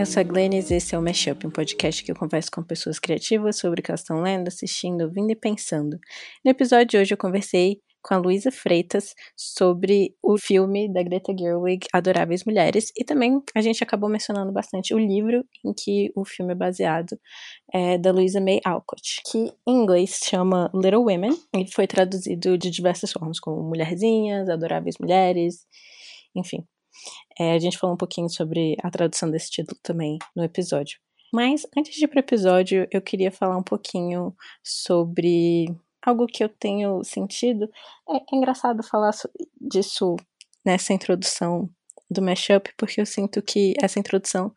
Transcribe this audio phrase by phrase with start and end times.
[0.00, 2.62] eu sou a Glennis e esse é o Mashup, um podcast que eu converso com
[2.62, 5.98] pessoas criativas sobre o que elas estão lendo, assistindo, ouvindo e pensando.
[6.42, 11.36] No episódio de hoje eu conversei com a Luísa Freitas sobre o filme da Greta
[11.38, 16.24] Gerwig, Adoráveis Mulheres, e também a gente acabou mencionando bastante o livro em que o
[16.24, 17.20] filme é baseado,
[17.70, 22.70] é, da Louisa May Alcott, que em inglês chama Little Women, e foi traduzido de
[22.70, 25.66] diversas formas, como Mulherzinhas, Adoráveis Mulheres,
[26.34, 26.66] enfim.
[27.38, 30.98] É, a gente falou um pouquinho sobre a tradução desse título também no episódio.
[31.32, 35.66] Mas antes de ir para o episódio, eu queria falar um pouquinho sobre
[36.04, 37.70] algo que eu tenho sentido.
[38.08, 39.12] É, é engraçado falar
[39.60, 40.16] disso
[40.64, 41.70] nessa introdução
[42.10, 44.52] do mashup, porque eu sinto que essa introdução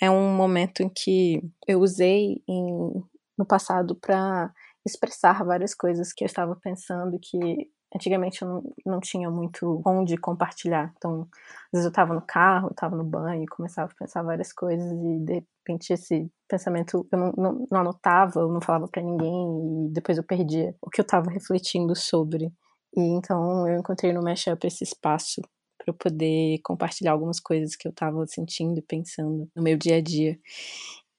[0.00, 3.02] é um momento em que eu usei em,
[3.38, 4.52] no passado para
[4.86, 10.16] expressar várias coisas que eu estava pensando que Antigamente eu não, não tinha muito onde
[10.16, 10.92] compartilhar.
[10.96, 14.90] Então, às vezes eu estava no carro, estava no banho, começava a pensar várias coisas
[14.90, 19.86] e de repente esse pensamento eu não, não, não anotava, eu não falava para ninguém
[19.86, 22.52] e depois eu perdia o que eu estava refletindo sobre.
[22.96, 25.40] E então eu encontrei no Mashup esse espaço
[25.78, 29.96] para eu poder compartilhar algumas coisas que eu estava sentindo e pensando no meu dia
[29.96, 30.38] a dia.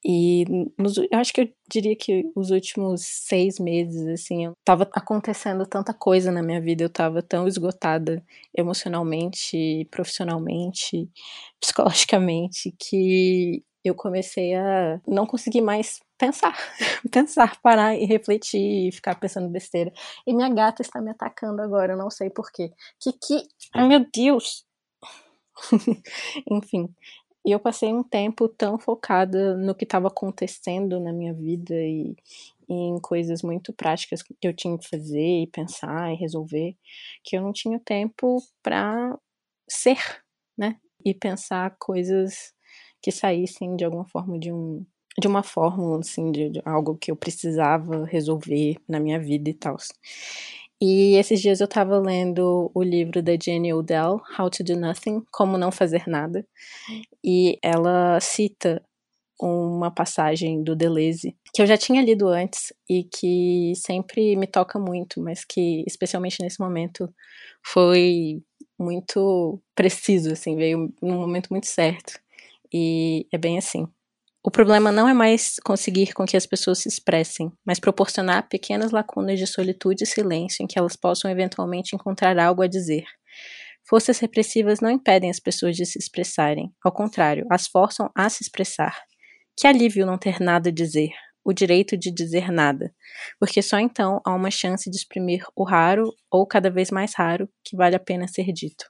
[0.08, 0.44] E
[0.78, 5.92] nos, eu acho que eu diria que os últimos seis meses, assim, tava acontecendo tanta
[5.92, 8.24] coisa na minha vida, eu tava tão esgotada
[8.56, 11.10] emocionalmente, profissionalmente,
[11.60, 16.56] psicologicamente, que eu comecei a não conseguir mais pensar,
[17.10, 19.92] pensar, parar e refletir e ficar pensando besteira.
[20.24, 22.70] E minha gata está me atacando agora, eu não sei porquê.
[23.00, 23.42] Que que.
[23.74, 24.64] Ai meu Deus!
[26.48, 26.94] Enfim,
[27.46, 32.16] e eu passei um tempo tão focada no que estava acontecendo na minha vida e,
[32.68, 36.76] e, em coisas muito práticas que eu tinha que fazer e pensar e resolver,
[37.22, 39.16] que eu não tinha tempo para
[39.68, 39.98] ser,
[40.58, 40.76] né?
[41.04, 42.52] E pensar coisas
[43.00, 44.84] que saíssem de alguma forma de um
[45.18, 49.54] de uma fórmula assim de, de algo que eu precisava resolver na minha vida e
[49.54, 49.76] tal.
[50.80, 55.22] E esses dias eu estava lendo o livro da Jenny Odell, How to Do Nothing,
[55.32, 56.46] Como Não Fazer Nada,
[57.24, 58.82] e ela cita
[59.40, 64.78] uma passagem do Deleuze que eu já tinha lido antes e que sempre me toca
[64.78, 67.08] muito, mas que especialmente nesse momento
[67.64, 68.42] foi
[68.78, 72.20] muito preciso, assim, veio num momento muito certo.
[72.72, 73.86] E é bem assim.
[74.46, 78.92] O problema não é mais conseguir com que as pessoas se expressem, mas proporcionar pequenas
[78.92, 83.04] lacunas de solitude e silêncio em que elas possam eventualmente encontrar algo a dizer.
[83.88, 88.44] Forças repressivas não impedem as pessoas de se expressarem, ao contrário, as forçam a se
[88.44, 88.96] expressar.
[89.58, 91.10] Que alívio não ter nada a dizer,
[91.44, 92.94] o direito de dizer nada,
[93.40, 97.48] porque só então há uma chance de exprimir o raro ou cada vez mais raro
[97.64, 98.84] que vale a pena ser dito.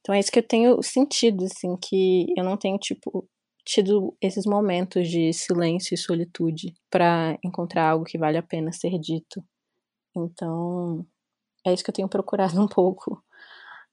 [0.00, 3.28] Então é isso que eu tenho sentido, assim, que eu não tenho, tipo,
[3.64, 8.98] tido esses momentos de silêncio e solitude para encontrar algo que vale a pena ser
[8.98, 9.42] dito.
[10.14, 11.06] Então,
[11.64, 13.22] é isso que eu tenho procurado um pouco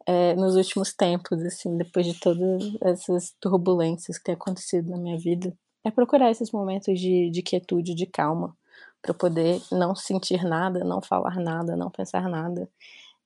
[0.05, 5.17] é, nos últimos tempos, assim, depois de todas essas turbulências que têm acontecido na minha
[5.17, 5.55] vida.
[5.83, 8.55] É procurar esses momentos de, de quietude, de calma,
[9.01, 12.69] para poder não sentir nada, não falar nada, não pensar nada.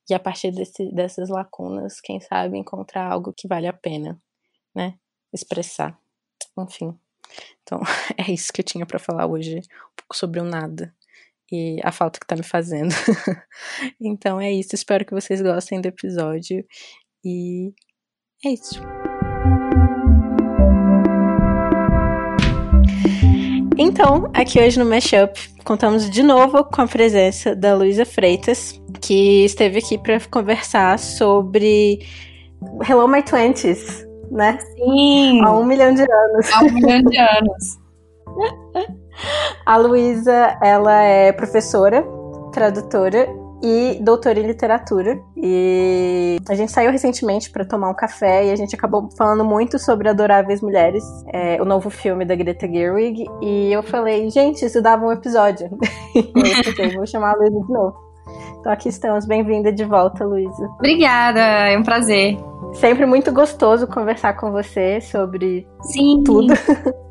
[0.08, 4.18] E a partir desse, dessas lacunas, quem sabe encontrar algo que vale a pena,
[4.74, 4.98] né?
[5.32, 5.98] Expressar.
[6.58, 6.98] Enfim.
[7.62, 7.80] Então,
[8.16, 10.94] é isso que eu tinha para falar hoje, um pouco sobre o nada
[11.50, 12.94] e a falta que tá me fazendo.
[14.00, 16.64] então é isso, espero que vocês gostem do episódio
[17.24, 17.72] e
[18.44, 18.80] é isso.
[23.78, 29.44] Então, aqui hoje no Mashup, contamos de novo com a presença da Luísa Freitas, que
[29.44, 31.98] esteve aqui para conversar sobre
[32.88, 34.58] Hello My Twenties, né?
[34.74, 35.42] Sim!
[35.44, 36.52] Há um milhão de anos.
[36.52, 37.78] Há um milhão de anos.
[39.64, 42.04] A Luísa, ela é professora,
[42.52, 43.26] tradutora
[43.62, 45.18] e doutora em literatura.
[45.36, 49.78] E a gente saiu recentemente para tomar um café e a gente acabou falando muito
[49.78, 53.24] sobre Adoráveis Mulheres, é, o novo filme da Greta Gerwig.
[53.42, 55.68] E eu falei, gente, isso dava um episódio.
[56.14, 56.20] e
[56.68, 58.05] eu pensei, vou chamar a Luísa de novo.
[58.66, 60.66] Então aqui estamos, bem-vinda de volta, Luísa.
[60.78, 62.36] Obrigada, é um prazer.
[62.74, 66.22] Sempre muito gostoso conversar com você sobre Sim.
[66.24, 66.52] tudo.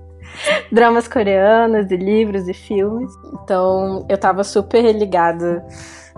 [0.69, 3.09] Dramas coreanos e livros e filmes.
[3.33, 5.65] Então, eu tava super ligada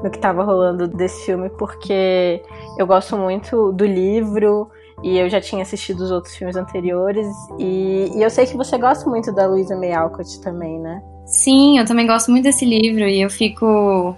[0.03, 2.41] no que tava rolando desse filme, porque
[2.79, 4.69] eu gosto muito do livro
[5.03, 7.27] e eu já tinha assistido os outros filmes anteriores.
[7.59, 10.99] E, e eu sei que você gosta muito da Louisa May Alcott também, né?
[11.27, 14.17] Sim, eu também gosto muito desse livro e eu fico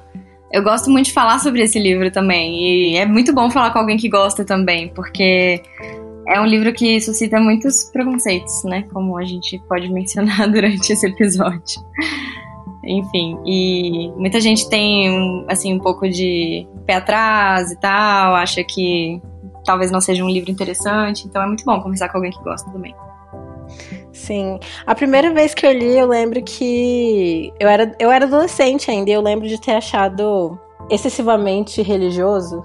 [0.51, 2.93] eu gosto muito de falar sobre esse livro também.
[2.93, 5.61] E é muito bom falar com alguém que gosta também, porque
[6.27, 8.83] é um livro que suscita muitos preconceitos, né?
[8.93, 11.83] Como a gente pode mencionar durante esse episódio.
[12.83, 19.21] Enfim, e muita gente tem assim um pouco de pé atrás e tal, acha que
[19.65, 22.71] talvez não seja um livro interessante, então é muito bom conversar com alguém que gosta
[22.71, 22.95] também.
[24.19, 24.59] Sim.
[24.85, 29.09] A primeira vez que eu li, eu lembro que eu era, eu era adolescente ainda,
[29.09, 32.63] e eu lembro de ter achado excessivamente religioso.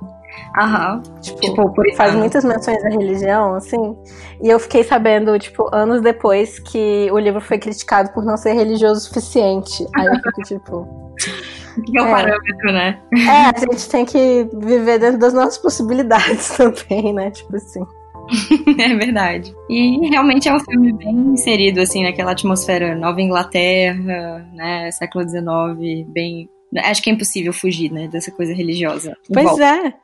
[0.59, 1.01] Aham.
[1.21, 3.97] Tipo, tipo faz muitas menções à religião, assim.
[4.43, 8.53] E eu fiquei sabendo, tipo, anos depois que o livro foi criticado por não ser
[8.55, 9.87] religioso o suficiente.
[9.97, 11.15] Aí eu fico, tipo.
[11.87, 12.11] Que é o é.
[12.13, 13.01] parâmetro, né?
[13.17, 17.33] É, a gente tem que viver dentro das nossas possibilidades também, né?
[17.33, 17.85] Tipo assim.
[18.79, 19.55] é verdade.
[19.69, 24.91] E realmente é um filme bem inserido, assim, naquela atmosfera Nova Inglaterra, né?
[24.93, 26.49] Século XIX, bem.
[26.77, 28.09] Acho que é impossível fugir, né?
[28.09, 29.17] Dessa coisa religiosa.
[29.33, 29.65] Pois volta.
[29.65, 29.95] é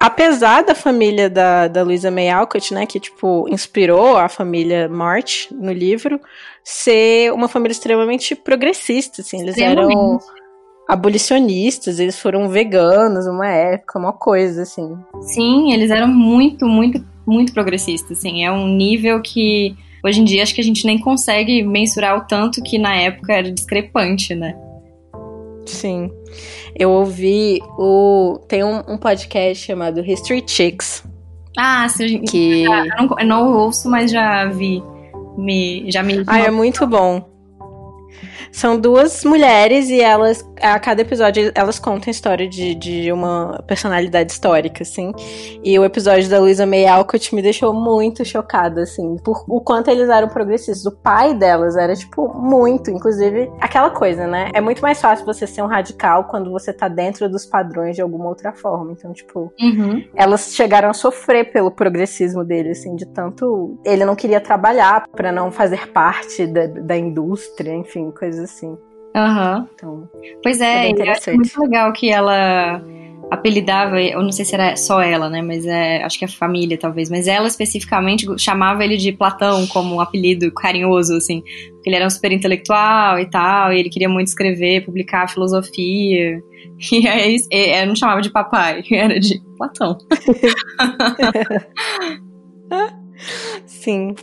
[0.00, 5.48] apesar da família da, da Louisa May Alcott, né, que, tipo, inspirou a família March
[5.52, 6.18] no livro,
[6.64, 10.18] ser uma família extremamente progressista, assim, eles eram
[10.88, 14.98] abolicionistas, eles foram veganos uma época, uma coisa, assim.
[15.20, 20.42] Sim, eles eram muito, muito, muito progressistas, assim, é um nível que hoje em dia
[20.42, 24.56] acho que a gente nem consegue mensurar o tanto que na época era discrepante, né?
[25.66, 26.10] Sim.
[26.74, 28.40] Eu ouvi o.
[28.48, 31.04] Tem um, um podcast chamado History Chicks.
[31.56, 32.22] Ah, sim.
[32.22, 32.64] Que...
[32.64, 34.82] Eu não, eu não ouço, mas já vi.
[35.36, 36.22] Me, já me.
[36.26, 37.29] Ah, é muito bom.
[38.52, 43.62] São duas mulheres e elas, a cada episódio, elas contam a história de, de uma
[43.66, 45.12] personalidade histórica, assim.
[45.62, 49.90] E o episódio da Luisa May Alcott me deixou muito chocada, assim, por o quanto
[49.90, 50.84] eles eram progressistas.
[50.84, 52.90] O pai delas era, tipo, muito.
[52.90, 54.50] Inclusive, aquela coisa, né?
[54.52, 58.02] É muito mais fácil você ser um radical quando você tá dentro dos padrões de
[58.02, 58.92] alguma outra forma.
[58.92, 60.04] Então, tipo, uhum.
[60.14, 63.78] elas chegaram a sofrer pelo progressismo dele, assim, de tanto.
[63.84, 68.76] Ele não queria trabalhar para não fazer parte da, da indústria, enfim, coisas assim.
[69.14, 69.58] Aham.
[69.58, 69.66] Uhum.
[69.74, 70.08] Então,
[70.42, 71.36] pois é, é interessante.
[71.36, 72.82] muito legal que ela
[73.30, 76.76] apelidava, eu não sei se era só ela, né, mas é, acho que a família
[76.76, 81.40] talvez, mas ela especificamente chamava ele de Platão como um apelido carinhoso, assim,
[81.74, 86.42] porque ele era um super intelectual e tal, e ele queria muito escrever, publicar filosofia,
[86.92, 89.96] e aí é, não chamava de papai, era de Platão.
[93.66, 94.14] Sim.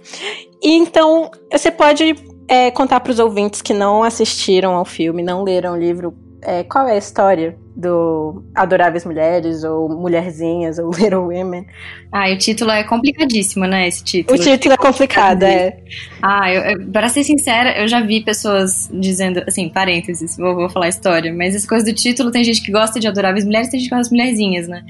[0.61, 2.15] E então, você pode
[2.47, 6.63] é, contar para os ouvintes que não assistiram ao filme, não leram o livro, é,
[6.63, 11.65] qual é a história do Adoráveis Mulheres, ou Mulherzinhas, ou Little Women?
[12.11, 14.39] Ah, e o título é complicadíssimo, né, esse título.
[14.39, 15.77] O título é complicado, é.
[16.21, 20.69] Ah, eu, eu, pra ser sincera, eu já vi pessoas dizendo, assim, parênteses, vou, vou
[20.69, 23.69] falar a história, mas essa coisa do título, tem gente que gosta de Adoráveis Mulheres,
[23.69, 24.83] tem gente que gosta de Mulherzinhas, né?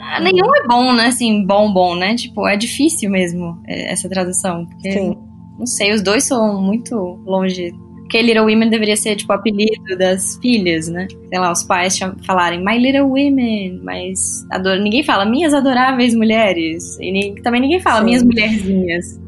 [0.00, 2.14] Ah, nenhum é bom, né, assim, bom, bom, né?
[2.14, 4.92] Tipo, é difícil mesmo é, essa tradução, porque...
[4.92, 5.31] Sim
[5.62, 7.72] não sei, os dois são muito longe.
[8.00, 11.06] Porque Little Women deveria ser, tipo, o apelido das filhas, né?
[11.28, 14.80] Sei lá, os pais falarem My Little Women, mas ador...
[14.80, 16.98] ninguém fala Minhas Adoráveis Mulheres.
[17.00, 18.06] E também ninguém fala Sim.
[18.06, 19.20] Minhas Mulherzinhas.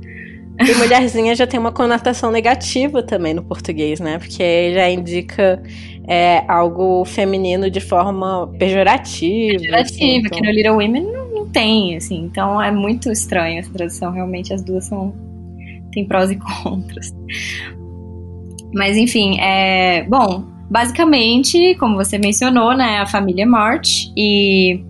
[0.61, 4.19] E mulherzinha já tem uma conotação negativa também no português, né?
[4.19, 5.63] Porque já indica
[6.07, 9.59] é, algo feminino de forma pejorativa.
[9.59, 10.31] Pejorativa, assim, então...
[10.31, 12.23] que no Little Women não, não, tem, assim.
[12.25, 14.13] Então é muito estranho essa tradução.
[14.13, 15.15] Realmente as duas são
[15.95, 17.15] tem prós e contras.
[18.75, 20.05] Mas enfim, é.
[20.09, 24.81] Bom, basicamente, como você mencionou, né, a família March e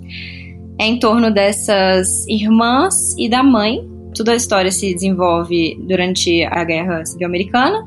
[0.79, 3.89] é em torno dessas irmãs e da mãe.
[4.17, 7.87] Toda a história se desenvolve durante a Guerra Civil Americana.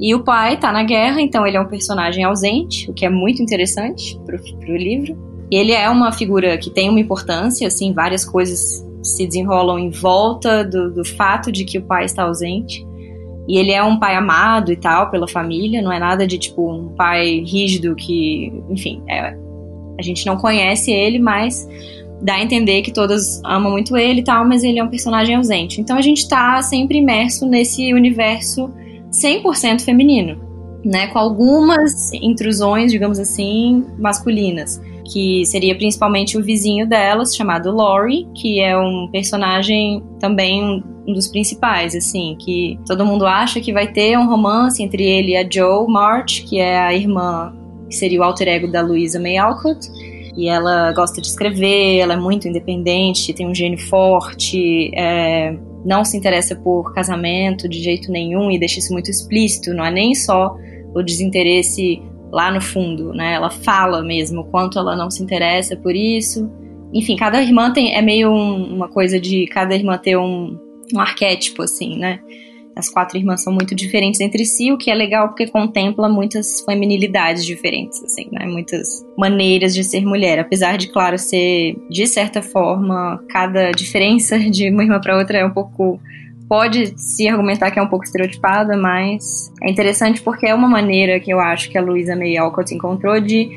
[0.00, 3.10] E o pai tá na guerra, então ele é um personagem ausente, o que é
[3.10, 5.16] muito interessante pro, pro livro.
[5.50, 9.90] E ele é uma figura que tem uma importância, assim, várias coisas se desenrolam em
[9.90, 12.84] volta do, do fato de que o pai está ausente.
[13.46, 16.72] E ele é um pai amado e tal pela família, não é nada de tipo
[16.72, 19.36] um pai rígido que, enfim, é,
[19.98, 21.68] a gente não conhece ele, mas
[22.22, 25.36] dá a entender que todas amam muito ele e tal, mas ele é um personagem
[25.36, 25.78] ausente.
[25.78, 28.72] Então a gente tá sempre imerso nesse universo
[29.12, 30.40] 100% feminino,
[30.82, 38.26] né, com algumas intrusões, digamos assim, masculinas que seria principalmente o vizinho delas, chamado Laurie,
[38.34, 43.92] que é um personagem também um dos principais, assim, que todo mundo acha que vai
[43.92, 47.54] ter um romance entre ele e a Joe March, que é a irmã,
[47.88, 49.86] que seria o alter ego da Louisa May Alcott,
[50.36, 56.04] e ela gosta de escrever, ela é muito independente, tem um gênio forte, é, não
[56.04, 60.14] se interessa por casamento de jeito nenhum e deixa isso muito explícito, não é nem
[60.14, 60.56] só
[60.94, 62.02] o desinteresse
[62.34, 63.34] lá no fundo, né?
[63.34, 66.50] Ela fala mesmo o quanto ela não se interessa por isso
[66.94, 70.56] enfim, cada irmã tem, é meio um, uma coisa de cada irmã ter um,
[70.94, 72.20] um arquétipo, assim, né?
[72.76, 76.60] As quatro irmãs são muito diferentes entre si, o que é legal porque contempla muitas
[76.60, 78.46] feminilidades diferentes, assim, né?
[78.46, 80.38] Muitas maneiras de ser mulher.
[80.38, 85.44] Apesar de, claro, ser, de certa forma, cada diferença de uma irmã para outra é
[85.44, 86.00] um pouco
[86.48, 91.18] pode se argumentar que é um pouco estereotipada, mas é interessante porque é uma maneira
[91.18, 93.50] que eu acho que a Luísa May Alcott encontrou de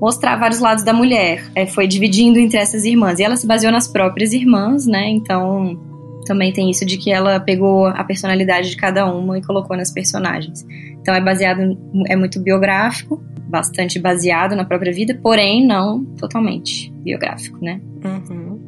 [0.00, 1.44] mostrar vários lados da mulher.
[1.54, 3.20] É, foi dividindo entre essas irmãs.
[3.20, 5.08] E ela se baseou nas próprias irmãs, né?
[5.08, 5.78] Então
[6.26, 9.92] também tem isso de que ela pegou a personalidade de cada uma e colocou nas
[9.92, 10.66] personagens.
[11.00, 17.58] Então é baseado, é muito biográfico, bastante baseado na própria vida, porém não totalmente biográfico,
[17.62, 17.80] né?
[18.04, 18.58] Uhum.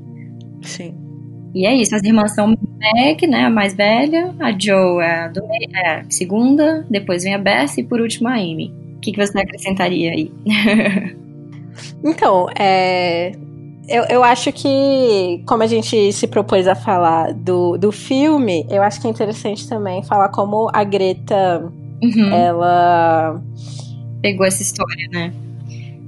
[0.62, 1.03] Sim.
[1.54, 5.28] E é isso, as irmãs são Meg, né, a mais velha, a Joe é a,
[5.28, 5.40] do,
[5.73, 8.75] é a segunda, depois vem a Beth e por último a Amy.
[8.96, 10.32] O que, que você acrescentaria aí?
[12.02, 13.32] então, é,
[13.88, 18.82] eu, eu acho que, como a gente se propôs a falar do, do filme, eu
[18.82, 21.70] acho que é interessante também falar como a Greta,
[22.02, 22.34] uhum.
[22.34, 23.40] ela.
[24.23, 25.32] Pegou essa história, né?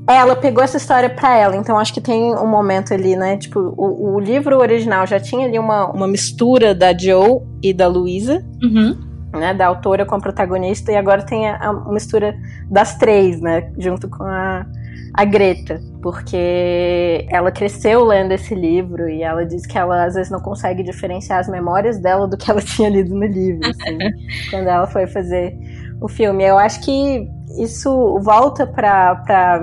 [0.08, 3.36] Ela pegou essa história para ela, então acho que tem um momento ali, né?
[3.36, 7.88] Tipo, o, o, livro original já tinha ali uma, uma mistura da Joe e da
[7.88, 8.44] Luísa.
[8.62, 9.04] Uhum.
[9.32, 12.34] Né, da autora com a protagonista, e agora tem a, a mistura
[12.70, 13.70] das três, né?
[13.76, 14.64] Junto com a,
[15.12, 20.30] a Greta, porque ela cresceu lendo esse livro e ela diz que ela às vezes
[20.30, 23.98] não consegue diferenciar as memórias dela do que ela tinha lido no livro, assim,
[24.50, 25.54] quando ela foi fazer
[26.00, 26.44] o filme.
[26.44, 29.60] Eu acho que isso volta para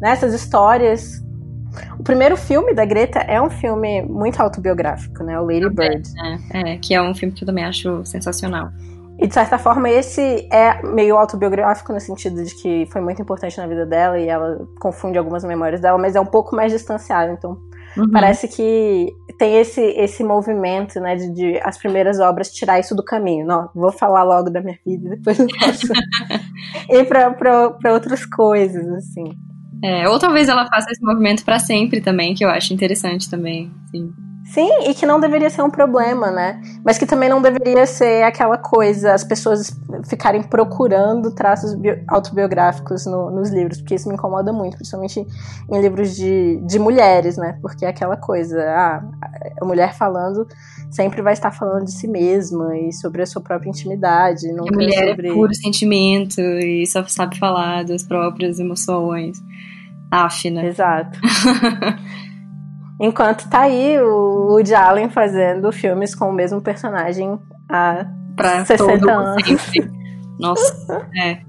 [0.00, 1.22] nessas histórias.
[1.98, 5.38] O primeiro filme da Greta é um filme muito autobiográfico, né?
[5.40, 6.08] O Lady Bird.
[6.52, 8.70] É, é, que é um filme que eu também acho sensacional.
[9.18, 13.56] E de certa forma, esse é meio autobiográfico no sentido de que foi muito importante
[13.58, 17.32] na vida dela e ela confunde algumas memórias dela, mas é um pouco mais distanciado.
[17.32, 17.56] Então,
[17.96, 18.10] uhum.
[18.10, 23.04] parece que tem esse, esse movimento, né, de, de, as primeiras obras tirar isso do
[23.04, 23.46] caminho.
[23.46, 25.86] Não, vou falar logo da minha vida, depois eu posso
[26.90, 29.24] ir para outras coisas, assim.
[29.82, 33.70] É, ou talvez ela faça esse movimento para sempre também, que eu acho interessante também.
[33.90, 34.12] Sim.
[34.44, 36.60] Sim, e que não deveria ser um problema, né?
[36.84, 39.74] Mas que também não deveria ser aquela coisa, as pessoas
[40.06, 41.74] ficarem procurando traços
[42.06, 45.26] autobiográficos no, nos livros, porque isso me incomoda muito, principalmente
[45.70, 47.58] em livros de, de mulheres, né?
[47.62, 49.02] Porque é aquela coisa, ah,
[49.60, 50.46] a mulher falando
[50.90, 54.52] sempre vai estar falando de si mesma e sobre a sua própria intimidade.
[54.52, 55.28] Não a mulher é sobre...
[55.28, 59.42] é puro sentimento e só sabe falar das próprias emoções.
[60.10, 60.68] Af, né?
[60.68, 61.18] Exato.
[63.00, 69.12] Enquanto tá aí o Woody Allen fazendo filmes com o mesmo personagem há pra 60
[69.12, 69.42] anos.
[70.38, 71.40] Nossa, é.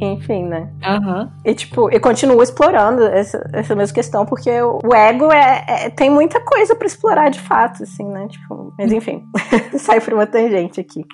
[0.00, 0.68] Enfim, né?
[0.84, 1.30] Uhum.
[1.44, 6.10] E tipo, e continua explorando essa, essa mesma questão, porque o ego é, é tem
[6.10, 8.26] muita coisa para explorar de fato, assim, né?
[8.26, 9.22] Tipo, mas enfim,
[9.78, 11.04] sai por uma tangente aqui.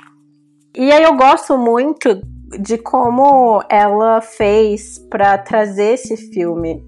[0.74, 2.22] E aí eu gosto muito
[2.60, 6.82] de como ela fez para trazer esse filme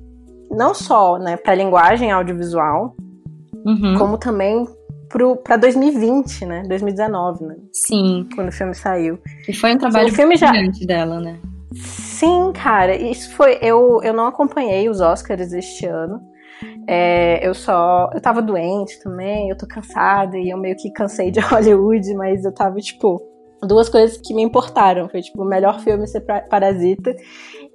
[0.51, 2.95] não só né, para a linguagem audiovisual,
[3.65, 3.97] uhum.
[3.99, 4.67] como também
[5.43, 6.63] para 2020, né?
[6.69, 7.57] 2019, né?
[7.73, 8.29] Sim.
[8.35, 9.19] Quando o filme saiu.
[9.49, 10.53] E foi um trabalho o filme já...
[10.87, 11.39] dela, né?
[11.75, 12.95] Sim, cara.
[12.95, 13.59] Isso foi.
[13.61, 16.21] Eu, eu não acompanhei os Oscars este ano.
[16.87, 18.11] É, eu só.
[18.15, 22.45] Eu tava doente também, eu tô cansada e eu meio que cansei de Hollywood, mas
[22.45, 23.21] eu tava, tipo.
[23.63, 25.07] Duas coisas que me importaram.
[25.09, 27.15] Foi, tipo, o melhor filme ser Parasita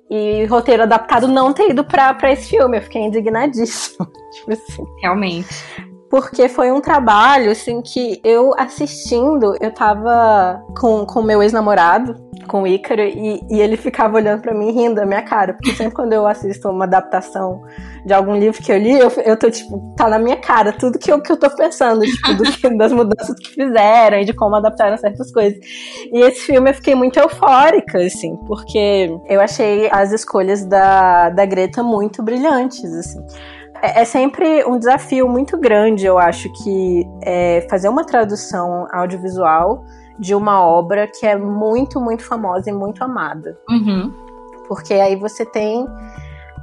[0.09, 2.77] e roteiro adaptado não ter ido pra, esse filme.
[2.77, 4.05] Eu fiquei indignadíssima.
[4.33, 4.85] tipo assim.
[5.01, 5.94] Realmente.
[6.15, 12.15] Porque foi um trabalho, assim, que eu assistindo, eu tava com o meu ex-namorado,
[12.47, 15.55] com o Ícaro, e, e ele ficava olhando para mim rindo da minha cara.
[15.55, 17.61] Porque sempre quando eu assisto uma adaptação
[18.05, 20.97] de algum livro que eu li, eu, eu tô, tipo, tá na minha cara tudo
[20.97, 24.55] que eu, que eu tô pensando, tipo, que, das mudanças que fizeram e de como
[24.55, 25.59] adaptaram certas coisas.
[26.13, 31.45] E esse filme eu fiquei muito eufórica, assim, porque eu achei as escolhas da, da
[31.45, 33.19] Greta muito brilhantes, assim.
[33.85, 39.85] É, é sempre um desafio muito grande, eu acho, que é fazer uma tradução audiovisual
[40.17, 43.55] de uma obra que é muito, muito famosa e muito amada.
[43.69, 44.11] Uhum.
[44.67, 45.85] Porque aí você tem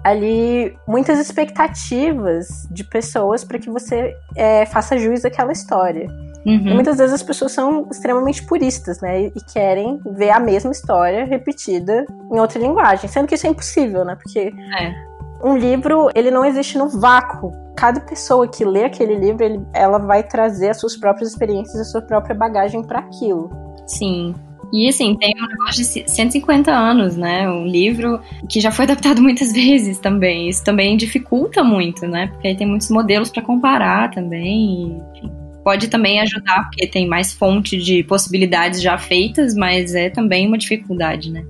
[0.03, 6.09] ali muitas expectativas de pessoas para que você é, faça jus àquela história.
[6.45, 6.67] Uhum.
[6.67, 9.27] E muitas vezes as pessoas são extremamente puristas, né?
[9.27, 13.09] E querem ver a mesma história repetida em outra linguagem.
[13.09, 14.17] Sendo que isso é impossível, né?
[14.17, 15.12] Porque é.
[15.43, 17.53] Um livro, ele não existe no vácuo.
[17.77, 21.85] Cada pessoa que lê aquele livro, ele, ela vai trazer as suas próprias experiências, a
[21.85, 23.51] sua própria bagagem para aquilo.
[23.87, 24.35] Sim.
[24.73, 27.49] E assim, tem um negócio de 150 anos, né?
[27.49, 30.49] Um livro que já foi adaptado muitas vezes também.
[30.49, 32.29] Isso também dificulta muito, né?
[32.29, 35.03] Porque aí tem muitos modelos para comparar também.
[35.15, 35.31] Enfim.
[35.63, 40.59] Pode também ajudar, porque tem mais fonte de possibilidades já feitas, mas é também uma
[40.59, 41.45] dificuldade, né?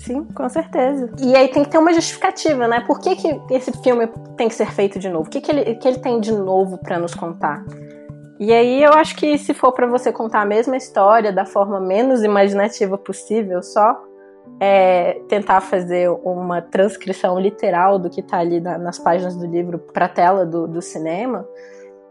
[0.00, 1.10] Sim, com certeza.
[1.20, 2.80] E aí tem que ter uma justificativa, né?
[2.80, 5.26] Por que, que esse filme tem que ser feito de novo?
[5.26, 7.62] O que, que, ele, que ele tem de novo para nos contar?
[8.38, 11.78] E aí eu acho que se for para você contar a mesma história da forma
[11.78, 13.94] menos imaginativa possível, só
[14.58, 19.78] é, tentar fazer uma transcrição literal do que tá ali na, nas páginas do livro
[19.78, 21.46] pra tela do, do cinema,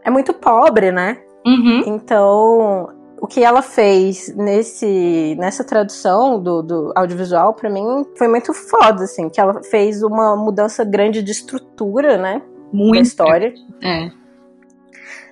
[0.04, 1.18] é muito pobre, né?
[1.44, 1.82] Uhum.
[1.86, 8.54] Então, o que ela fez nesse, nessa tradução do, do audiovisual, para mim, foi muito
[8.54, 12.42] foda, assim, que ela fez uma mudança grande de estrutura, né?
[12.72, 12.94] Muito.
[12.94, 13.54] Da história.
[13.82, 14.10] É.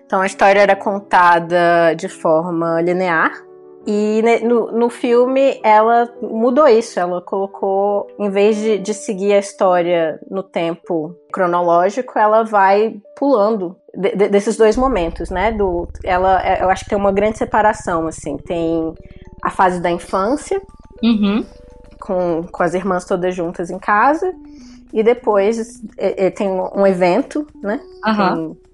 [0.05, 3.48] Então a história era contada de forma linear.
[3.91, 9.39] E no, no filme ela mudou isso, ela colocou, em vez de, de seguir a
[9.39, 15.53] história no tempo cronológico, ela vai pulando de, de, desses dois momentos, né?
[15.53, 18.37] Do, ela, é, eu acho que tem uma grande separação, assim.
[18.37, 18.93] Tem
[19.43, 20.61] a fase da infância,
[21.03, 21.47] uhum.
[21.99, 24.31] com, com as irmãs todas juntas em casa,
[24.93, 27.81] e depois é, é, tem um evento, né?
[28.07, 28.35] Uhum.
[28.35, 28.68] Tem,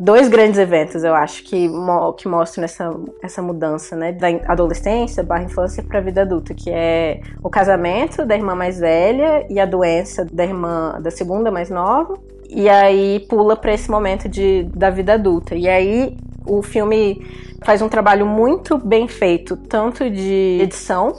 [0.00, 2.90] dois grandes eventos, eu acho, que, mo que mostram essa,
[3.22, 4.12] essa mudança, né?
[4.12, 8.80] Da adolescência barra infância para a vida adulta, que é o casamento da irmã mais
[8.80, 12.18] velha e a doença da irmã da segunda mais nova.
[12.48, 15.54] E aí pula para esse momento de, da vida adulta.
[15.54, 16.16] E aí
[16.46, 17.22] o filme
[17.62, 21.14] faz um trabalho muito bem feito, tanto de edição,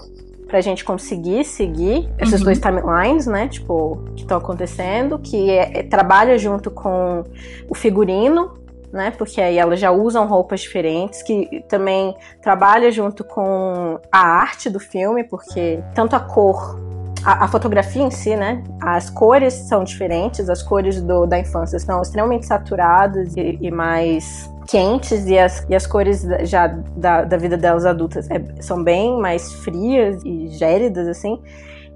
[0.51, 2.45] pra gente conseguir seguir esses uhum.
[2.45, 3.47] dois timelines, né?
[3.47, 7.23] Tipo, que estão acontecendo, que é, é, trabalha junto com
[7.69, 8.51] o figurino,
[8.91, 9.11] né?
[9.11, 14.79] Porque aí elas já usam roupas diferentes, que também trabalha junto com a arte do
[14.79, 16.79] filme, porque tanto a cor,
[17.23, 18.63] a, a fotografia em si, né?
[18.81, 24.49] As cores são diferentes, as cores do, da infância são extremamente saturadas e, e mais
[24.67, 29.19] quentes e as, e as cores já da, da vida delas adultas é, são bem
[29.19, 31.39] mais frias e gélidas, assim.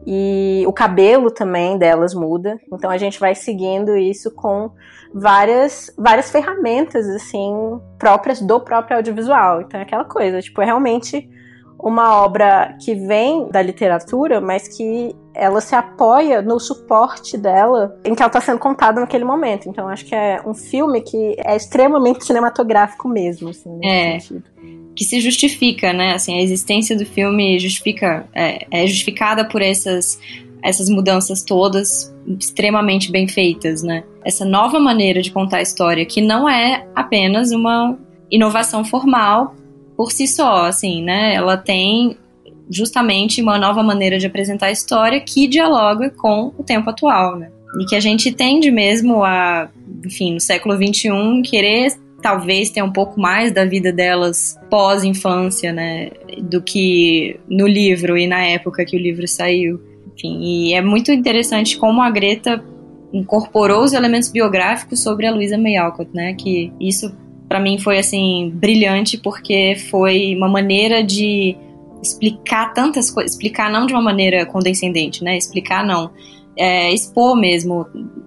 [0.06, 2.60] E o cabelo também delas muda.
[2.72, 4.72] Então a gente vai seguindo isso com
[5.14, 9.62] várias, várias ferramentas, assim, próprias do próprio audiovisual.
[9.62, 11.28] Então é aquela coisa, tipo, é realmente
[11.80, 18.16] uma obra que vem da literatura, mas que ela se apoia no suporte dela em
[18.16, 19.68] que ela está sendo contada naquele momento.
[19.68, 24.20] Então acho que é um filme que é extremamente cinematográfico mesmo, assim, nesse é.
[24.20, 24.55] sentido
[24.96, 26.14] que se justifica, né?
[26.14, 30.20] Assim, a existência do filme justifica, é, é, justificada por essas,
[30.64, 34.04] essas mudanças todas extremamente bem feitas, né?
[34.24, 37.98] Essa nova maneira de contar a história, que não é apenas uma
[38.32, 39.56] inovação formal
[39.98, 41.36] por si só, assim, né?
[41.36, 42.18] Ela tem
[42.70, 47.52] justamente uma nova maneira de apresentar a história que dialoga com o tempo atual, né?
[47.80, 49.70] E que a gente tende mesmo a,
[50.06, 51.10] enfim, no século XXI,
[51.44, 51.94] querer
[52.26, 56.10] talvez ter um pouco mais da vida delas pós-infância, né?
[56.42, 59.80] Do que no livro e na época que o livro saiu.
[60.12, 62.66] Enfim, e é muito interessante como a Greta
[63.14, 66.34] incorporou os elementos biográficos sobre a Luisa May Alcott, né?
[66.34, 67.16] Que isso
[67.48, 71.56] para mim foi assim brilhante porque foi uma maneira de
[72.02, 75.38] explicar tantas coisas, explicar não de uma maneira condescendente, né?
[75.38, 76.10] Explicar não,
[76.58, 77.86] é, expor mesmo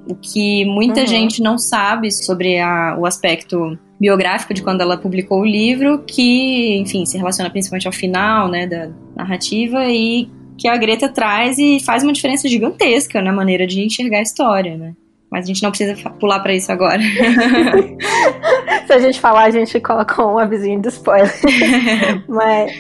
[0.09, 1.07] o que muita uhum.
[1.09, 6.79] gente não sabe sobre a, o aspecto biográfico de quando ela publicou o livro, que,
[6.79, 11.81] enfim, se relaciona principalmente ao final, né, da narrativa e que a Greta traz e
[11.81, 14.93] faz uma diferença gigantesca na maneira de enxergar a história, né?
[15.31, 17.01] Mas a gente não precisa pular para isso agora.
[18.87, 21.31] Se a gente falar, a gente coloca um avisinho de spoiler.
[22.27, 22.73] Mas,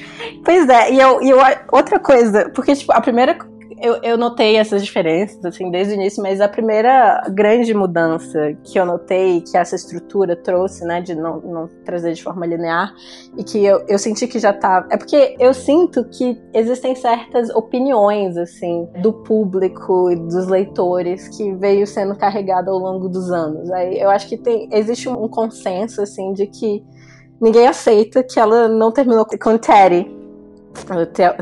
[0.44, 1.38] pois é, e, eu, e eu,
[1.70, 3.34] outra coisa, porque tipo, a primeira
[3.80, 8.78] eu, eu notei essas diferenças, assim, desde o início, mas a primeira grande mudança que
[8.78, 12.92] eu notei, que essa estrutura trouxe, né, de não, não trazer de forma linear,
[13.36, 14.88] e que eu, eu senti que já tava.
[14.90, 21.54] É porque eu sinto que existem certas opiniões, assim, do público e dos leitores que
[21.54, 23.70] veio sendo carregado ao longo dos anos.
[23.70, 26.84] Aí eu acho que tem, existe um consenso, assim, de que
[27.40, 29.36] ninguém aceita que ela não terminou com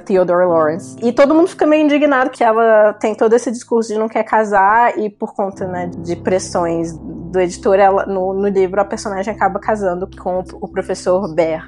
[0.04, 0.96] Theodore Lawrence.
[1.02, 4.24] E todo mundo fica meio indignado que ela tem todo esse discurso de não quer
[4.24, 9.34] casar e por conta né, de pressões do editor, ela, no, no livro a personagem
[9.34, 11.62] acaba casando com o professor Ber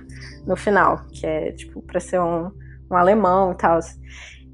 [0.46, 2.50] no final, que é tipo pra ser um,
[2.90, 3.78] um alemão e tal.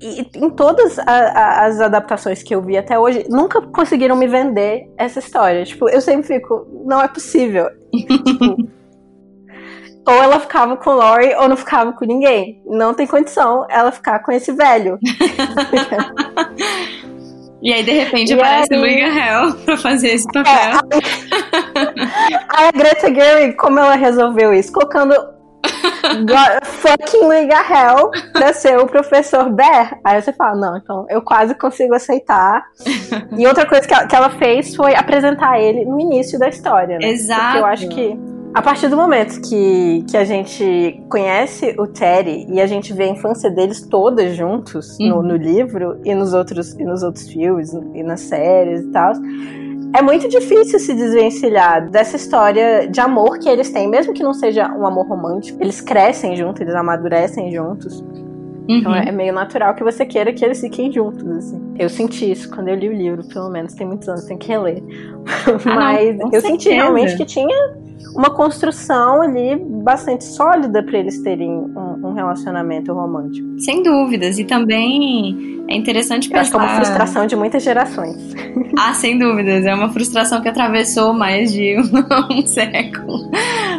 [0.00, 4.26] E em todas a, a, as adaptações que eu vi até hoje, nunca conseguiram me
[4.26, 5.64] vender essa história.
[5.64, 7.70] Tipo, eu sempre fico, não é possível.
[7.94, 8.68] tipo,
[10.06, 12.62] ou ela ficava com o Laurie ou não ficava com ninguém.
[12.66, 14.98] Não tem condição ela ficar com esse velho.
[17.64, 18.78] E aí, de repente, e aparece aí...
[18.78, 20.52] Luiga Hell pra fazer esse papel.
[20.52, 20.72] É,
[22.46, 22.68] a...
[22.68, 24.70] a Greta Gerwig, como ela resolveu isso?
[24.70, 25.14] Colocando
[26.62, 29.98] fucking Liga Hell pra ser o professor Bear.
[30.04, 32.64] Aí você fala, não, então eu quase consigo aceitar.
[33.36, 36.98] E outra coisa que ela, que ela fez foi apresentar ele no início da história,
[36.98, 37.08] né?
[37.08, 37.42] Exato.
[37.44, 42.46] Porque eu acho que a partir do momento que, que a gente conhece o Terry
[42.48, 45.08] e a gente vê a infância deles todas juntos uhum.
[45.08, 49.12] no, no, livro e nos outros e nos outros filmes e nas séries e tal,
[49.92, 54.32] é muito difícil se desvencilhar dessa história de amor que eles têm, mesmo que não
[54.32, 55.60] seja um amor romântico.
[55.60, 58.04] Eles crescem juntos, eles amadurecem juntos.
[58.68, 58.98] Então, uhum.
[58.98, 61.60] Então é meio natural que você queira que eles fiquem juntos, assim.
[61.78, 64.48] Eu senti isso quando eu li o livro, pelo menos tem muitos anos, tem que
[64.48, 64.82] reler.
[65.66, 66.46] Ah, Mas não, eu certeza.
[66.48, 67.74] senti realmente que tinha
[68.14, 73.58] uma construção ali bastante sólida para eles terem um, um, relacionamento romântico.
[73.58, 74.38] Sem dúvidas.
[74.38, 76.36] E também é interessante pensar.
[76.36, 78.16] Eu acho que é uma frustração de muitas gerações.
[78.76, 79.64] Ah, sem dúvidas.
[79.64, 83.30] É uma frustração que atravessou mais de um, um século.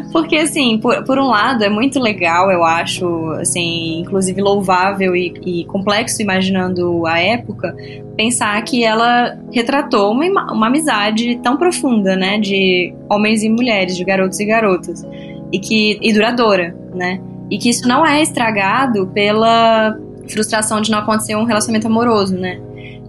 [0.09, 5.33] Porque, assim, por, por, um lado, é muito legal, eu acho, assim, inclusive louvável e,
[5.45, 7.75] e complexo, imaginando a época,
[8.15, 14.05] pensar que ela retratou uma, uma amizade tão profunda, né, de homens e mulheres, de
[14.05, 15.05] garotos e garotas,
[15.51, 17.19] e que e duradoura, né?
[17.51, 19.95] E que isso não é estragado pela
[20.29, 22.59] frustração de não acontecer um relacionamento amoroso, né?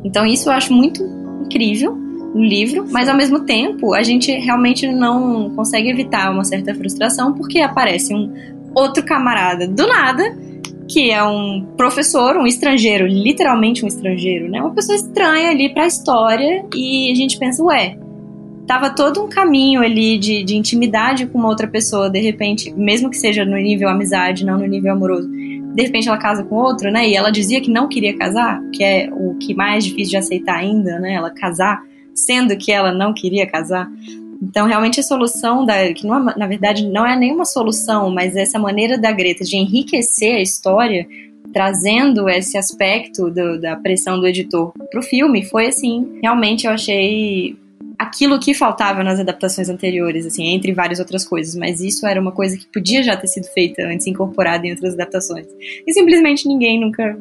[0.05, 1.03] Então isso eu acho muito
[1.45, 6.75] incrível no livro, mas ao mesmo tempo a gente realmente não consegue evitar uma certa
[6.75, 8.33] frustração porque aparece um
[8.75, 10.37] outro camarada do nada
[10.89, 14.61] que é um professor, um estrangeiro, literalmente um estrangeiro, né?
[14.61, 17.99] Uma pessoa estranha ali para a história e a gente pensa, ué,
[18.67, 23.11] tava todo um caminho ali de, de intimidade com uma outra pessoa, de repente, mesmo
[23.11, 25.29] que seja no nível amizade, não no nível amoroso,
[25.77, 27.07] de repente ela casa com outro, né?
[27.07, 30.57] E ela dizia que não queria casar, que é o que mais difícil de aceitar
[30.57, 31.13] ainda, né?
[31.13, 31.83] Ela casar,
[32.15, 33.87] sendo que ela não queria casar.
[34.43, 38.35] Então, realmente, a solução, da, que não é, na verdade não é nenhuma solução, mas
[38.35, 41.07] essa maneira da Greta de enriquecer a história,
[41.53, 46.73] trazendo esse aspecto do, da pressão do editor para o filme, foi assim, realmente eu
[46.73, 47.55] achei
[47.99, 52.33] aquilo que faltava nas adaptações anteriores, assim, entre várias outras coisas, mas isso era uma
[52.33, 55.47] coisa que podia já ter sido feita antes, incorporada em outras adaptações.
[55.87, 57.19] E simplesmente ninguém nunca,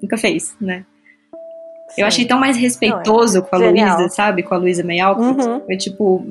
[0.00, 0.84] nunca fez, né?
[1.96, 4.42] Eu achei tão mais respeitoso Não, é com a Luísa, sabe?
[4.42, 5.60] Com a Luísa May Uhum.
[5.66, 6.24] Foi tipo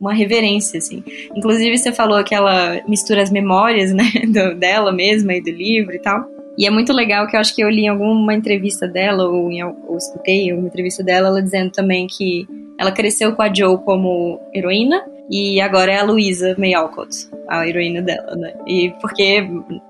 [0.00, 1.02] uma reverência, assim.
[1.34, 5.94] Inclusive, você falou que ela mistura as memórias, né, do, dela mesma e do livro
[5.94, 6.35] e tal.
[6.58, 9.50] E é muito legal que eu acho que eu li em alguma entrevista dela, ou,
[9.50, 12.46] em, ou escutei uma entrevista dela, ela dizendo também que
[12.78, 17.66] ela cresceu com a Joe como heroína, e agora é a Luísa May Alcott, a
[17.66, 18.54] heroína dela, né?
[18.66, 19.42] E porque,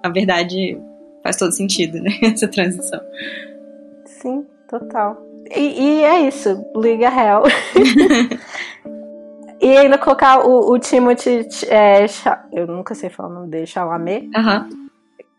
[0.02, 0.79] na verdade,
[1.22, 3.00] faz todo sentido, né, essa transição.
[4.05, 5.16] Sim, Total.
[5.55, 7.44] E, e é isso, Liga Hell.
[9.61, 11.46] e ainda colocar o, o Timothy.
[11.68, 12.07] É,
[12.52, 14.29] eu nunca sei falar o nome dele, Chalamet.
[14.37, 14.86] Uhum.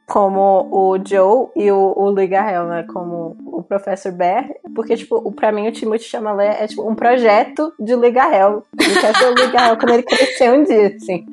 [0.08, 2.86] Como o Joe e o, o Hell, né?
[2.92, 4.50] Como o Professor Bear.
[4.74, 8.64] Porque, tipo, pra mim o Timothy Chalamet é tipo um projeto de Liga Hell.
[8.80, 11.26] Ele quer ser o Liga Hell quando ele crescer um dia, assim.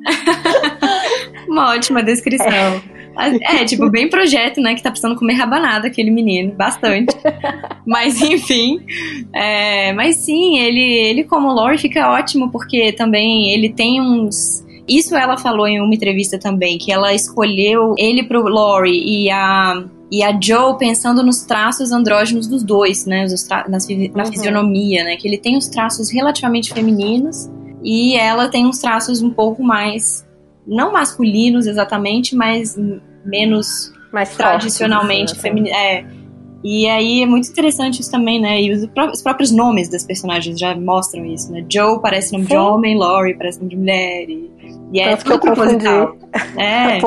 [1.47, 2.47] Uma ótima descrição.
[2.47, 2.95] É.
[3.61, 4.75] É, tipo, bem projeto, né?
[4.75, 6.51] Que tá precisando comer rabanada, aquele menino.
[6.53, 7.15] Bastante.
[7.87, 8.81] mas, enfim.
[9.33, 14.64] É, mas sim, ele, ele como Lore fica ótimo, porque também ele tem uns.
[14.87, 19.83] Isso ela falou em uma entrevista também, que ela escolheu ele pro Lori e a
[20.11, 23.79] e a Joe pensando nos traços andrógenos dos dois, né, tra na,
[24.13, 24.31] na uhum.
[24.31, 27.49] fisionomia, né, que ele tem os traços relativamente femininos
[27.83, 30.25] e ela tem uns traços um pouco mais
[30.65, 32.77] não masculinos exatamente, mas
[33.25, 35.77] menos mais tradicionalmente assim, femininos.
[36.67, 38.59] E aí é muito interessante isso também, né?
[38.59, 41.63] E os, os, próprios nomes das personagens já mostram isso, né?
[41.71, 42.49] Joe parece nome Sim.
[42.49, 44.27] de homem, Laurie parece nome de mulher.
[44.27, 44.49] E,
[44.91, 46.17] e é tudo proposital.
[46.57, 46.99] É.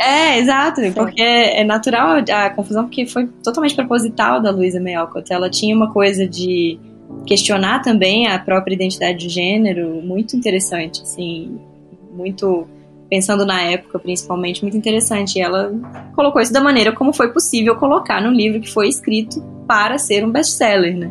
[0.00, 5.32] É, exato, porque é natural a confusão, porque foi totalmente proposital da Luísa May Alcott.
[5.32, 6.78] Ela tinha uma coisa de
[7.26, 11.58] questionar também a própria identidade de gênero muito interessante, assim
[12.12, 12.66] muito
[13.08, 15.38] pensando na época, principalmente, muito interessante.
[15.38, 15.72] E ela
[16.14, 20.24] colocou isso da maneira como foi possível colocar num livro que foi escrito para ser
[20.24, 21.10] um best-seller, né?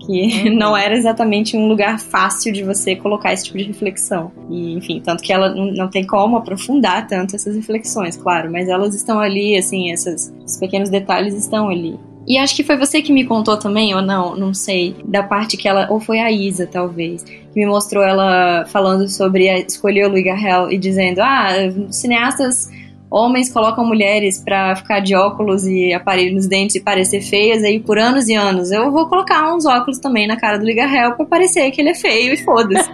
[0.00, 0.54] Que uhum.
[0.58, 4.32] não era exatamente um lugar fácil de você colocar esse tipo de reflexão.
[4.50, 8.94] E, enfim, tanto que ela não tem como aprofundar tanto essas reflexões, claro, mas elas
[8.94, 11.98] estão ali, assim, essas, esses pequenos detalhes estão ali.
[12.26, 15.56] E acho que foi você que me contou também, ou não, não sei, da parte
[15.56, 20.24] que ela, ou foi a Isa, talvez, me mostrou ela falando sobre escolher o Louis
[20.24, 21.48] Garrel e dizendo, ah,
[21.90, 22.70] cineastas
[23.12, 27.78] homens colocam mulheres para ficar de óculos e aparelho nos dentes e parecer feias aí
[27.78, 28.72] por anos e anos.
[28.72, 31.94] Eu vou colocar uns óculos também na cara do Ligarrel pra parecer que ele é
[31.94, 32.90] feio e foda-se.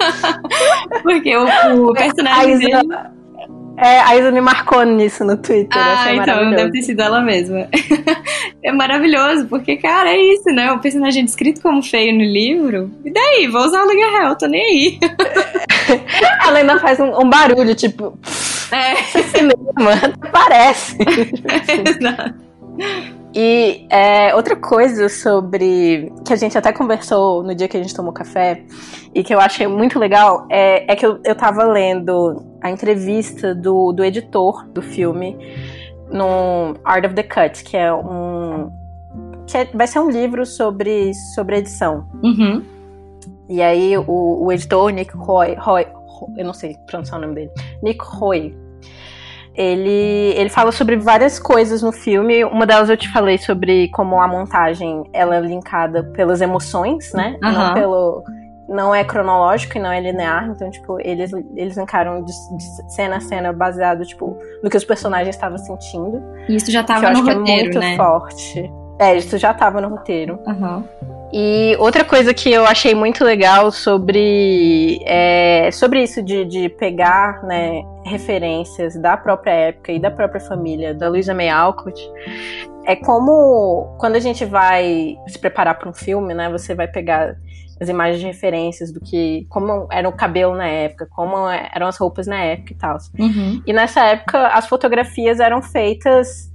[1.02, 3.19] Porque o, o personagem dele...
[3.80, 5.80] É, a Isa me marcou nisso no Twitter.
[5.82, 7.66] Ah, então deve ter sido ela mesma.
[8.62, 10.70] é maravilhoso, porque, cara, é isso, né?
[10.72, 12.90] O personagem descrito como feio no livro.
[13.02, 13.48] E daí?
[13.48, 14.98] Vou usar o Liga Hell, tô nem aí.
[16.46, 18.18] ela ainda faz um, um barulho, tipo.
[18.70, 18.96] É.
[19.32, 20.98] Cinema, parece.
[21.88, 22.34] Exato.
[23.34, 26.12] E é, outra coisa sobre.
[26.26, 28.64] que a gente até conversou no dia que a gente tomou café,
[29.14, 33.54] e que eu achei muito legal, é, é que eu, eu tava lendo a entrevista
[33.54, 35.36] do, do editor do filme
[36.10, 38.70] no Art of the Cut, que é um.
[39.46, 42.08] que é, vai ser um livro sobre, sobre edição.
[42.22, 42.64] Uhum.
[43.48, 45.86] E aí o, o editor, Nick Roy, Roy,
[46.36, 47.50] eu não sei pronunciar o nome dele,
[47.82, 48.56] Nick Roy,
[49.54, 52.44] ele, ele fala sobre várias coisas no filme.
[52.44, 57.36] Uma delas eu te falei sobre como a montagem ela é linkada pelas emoções, né?
[57.42, 57.52] Uhum.
[57.52, 58.24] Não pelo.
[58.68, 63.16] Não é cronológico e não é linear, então, tipo, eles, eles encaram de, de cena
[63.16, 66.22] a cena baseado, tipo, no que os personagens estavam sentindo.
[66.48, 67.96] E isso já tava no roteiro, é muito né?
[67.96, 68.72] forte.
[69.00, 70.38] É, isso já tava no roteiro.
[70.46, 70.84] Uhum.
[71.32, 77.42] E outra coisa que eu achei muito legal sobre, é, sobre isso de, de pegar
[77.44, 82.00] né, referências da própria época e da própria família da Luisa May Alcott
[82.84, 86.50] é como quando a gente vai se preparar para um filme, né?
[86.50, 87.36] Você vai pegar
[87.80, 91.96] as imagens de referências do que como era o cabelo na época, como eram as
[91.96, 92.98] roupas na época e tal.
[93.18, 93.62] Uhum.
[93.66, 96.49] E nessa época as fotografias eram feitas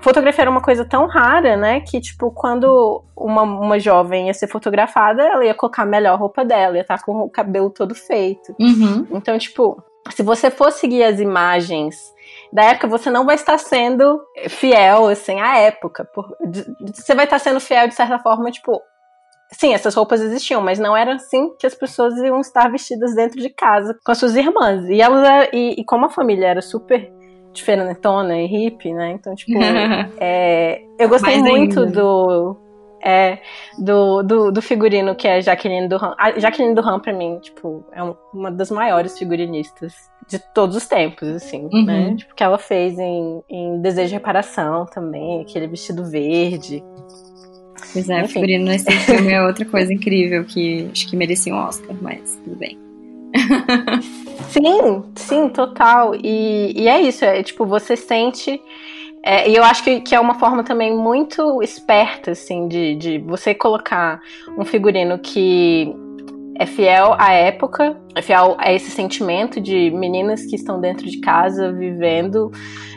[0.00, 1.80] fotografia era uma coisa tão rara, né?
[1.80, 6.44] Que, tipo, quando uma, uma jovem ia ser fotografada, ela ia colocar a melhor roupa
[6.44, 8.54] dela, ia estar com o cabelo todo feito.
[8.58, 9.06] Uhum.
[9.10, 11.96] Então, tipo, se você for seguir as imagens
[12.52, 16.08] da época, você não vai estar sendo fiel, assim, à época.
[16.94, 18.80] Você vai estar sendo fiel, de certa forma, tipo.
[19.52, 23.40] Sim, essas roupas existiam, mas não era assim que as pessoas iam estar vestidas dentro
[23.40, 24.88] de casa com as suas irmãs.
[24.88, 27.12] E elas e, e como a família era super
[27.52, 29.12] diferentona e hippie, né?
[29.12, 29.58] Então, tipo,
[30.18, 31.92] é, eu gostei Mais muito ainda.
[31.92, 32.56] do.
[33.02, 33.38] É,
[33.78, 36.14] do, do, do, figurino que é Jaqueline Duran.
[36.18, 38.02] A Jaqueline Duran, pra mim, tipo, é
[38.34, 39.94] uma das maiores figurinistas
[40.28, 41.84] de todos os tempos, assim, uhum.
[41.84, 42.14] né?
[42.14, 46.84] Tipo, que ela fez em, em Desejo de Reparação também, aquele vestido verde.
[47.92, 51.58] Pois é, o figurino nesse filme é outra coisa incrível que acho que merecia um
[51.58, 52.78] Oscar, mas tudo bem.
[54.48, 56.14] sim, sim, total.
[56.14, 58.60] E, e é isso, é tipo, você sente.
[59.22, 63.18] É, e eu acho que, que é uma forma também muito esperta, assim, de, de
[63.18, 64.20] você colocar
[64.56, 65.94] um figurino que
[66.60, 71.18] é fiel à época, é fiel a esse sentimento de meninas que estão dentro de
[71.20, 72.50] casa vivendo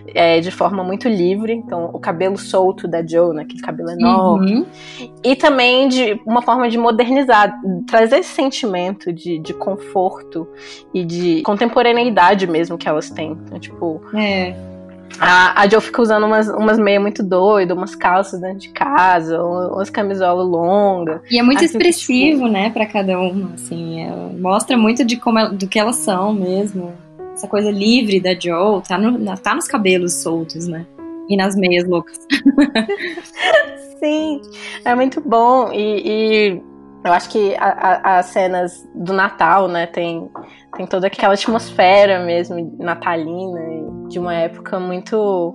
[0.08, 1.54] é, de forma muito livre.
[1.54, 4.56] Então, o cabelo solto da Joe, né, aquele cabelo enorme.
[4.56, 4.66] Uhum.
[5.24, 10.48] E também de uma forma de modernizar, trazer esse sentimento de, de conforto
[10.94, 13.32] e de contemporaneidade mesmo que elas têm.
[13.46, 14.02] Então, tipo.
[14.14, 14.56] É.
[15.20, 19.44] A, a Joe fica usando umas, umas meias muito doidas, umas calças dentro de casa,
[19.44, 21.22] umas camisolas longas.
[21.30, 22.52] E é muito expressivo, tipo...
[22.52, 24.08] né, para cada uma, assim.
[24.40, 26.94] mostra muito de como do que elas são mesmo
[27.44, 30.86] essa coisa livre da Joe tá, no, tá nos cabelos soltos, né?
[31.30, 32.18] E nas meias loucas.
[34.00, 34.42] Sim,
[34.86, 35.72] é muito bom.
[35.72, 36.62] E, e
[37.04, 40.30] eu acho que as cenas do Natal, né, tem,
[40.76, 43.60] tem toda aquela atmosfera mesmo natalina,
[44.10, 45.54] de uma época muito.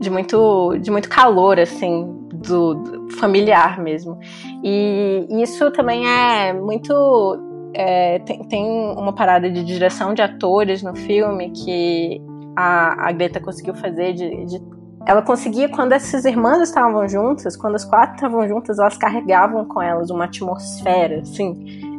[0.00, 4.18] de muito, de muito calor, assim, do, do familiar mesmo.
[4.62, 7.47] E isso também é muito
[7.78, 12.20] é, tem, tem, uma parada de direção de atores no filme que
[12.56, 14.62] a, a Greta conseguiu fazer de, de,
[15.06, 19.80] ela conseguia quando essas irmãs estavam juntas, quando as quatro estavam juntas, elas carregavam com
[19.80, 21.54] elas uma atmosfera assim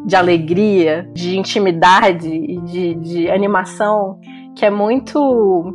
[0.05, 4.19] de alegria, de intimidade e de, de animação
[4.55, 5.73] que é muito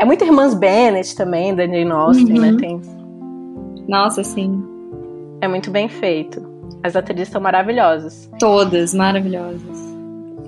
[0.00, 2.48] é muito irmãs Bennett também da Jane Austen, né?
[2.48, 2.52] uhum.
[2.52, 2.58] né?
[2.58, 2.80] Tem
[3.86, 4.62] nossa, sim.
[5.40, 6.47] É muito bem feito.
[6.82, 8.30] As atrizes são maravilhosas.
[8.38, 9.88] Todas maravilhosas.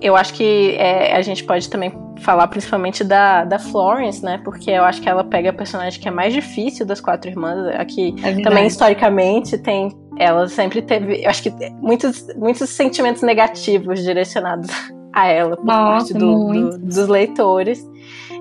[0.01, 4.41] Eu acho que é, a gente pode também falar principalmente da, da Florence, né?
[4.43, 7.67] Porque eu acho que ela pega a personagem que é mais difícil das quatro irmãs.
[7.79, 9.91] Aqui é também historicamente tem.
[10.19, 14.69] Ela sempre teve, eu acho que muitos, muitos sentimentos negativos direcionados
[15.13, 17.87] a ela por Nossa, parte do, do, dos leitores.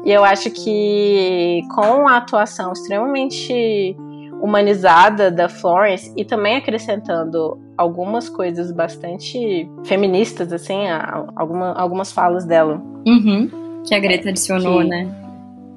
[0.05, 3.95] E eu acho que com a atuação extremamente
[4.41, 10.87] humanizada da Florence e também acrescentando algumas coisas bastante feministas, assim,
[11.35, 12.81] alguma, algumas falas dela.
[13.05, 13.49] Uhum.
[13.85, 15.07] Que a Greta adicionou, que, né?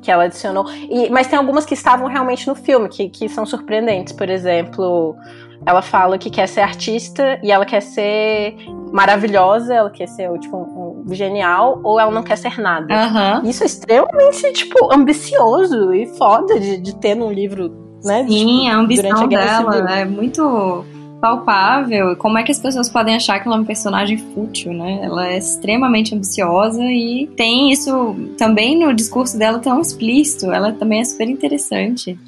[0.01, 0.65] Que ela adicionou.
[0.91, 4.13] E, mas tem algumas que estavam realmente no filme, que, que são surpreendentes.
[4.13, 5.17] Por exemplo,
[5.65, 8.57] ela fala que quer ser artista e ela quer ser
[8.93, 12.93] maravilhosa, ela quer ser tipo um, um genial, ou ela não quer ser nada.
[12.93, 13.49] Uhum.
[13.49, 18.27] Isso é extremamente, tipo, ambicioso e foda de, de ter num livro né?
[18.29, 20.85] Sim, tipo, a ambição a dela é muito
[21.23, 22.17] palpável.
[22.17, 25.01] Como é que as pessoas podem achar que ela é um personagem fútil, né?
[25.05, 30.51] Ela é extremamente ambiciosa e tem isso também no discurso dela tão explícito.
[30.51, 32.19] Ela também é super interessante.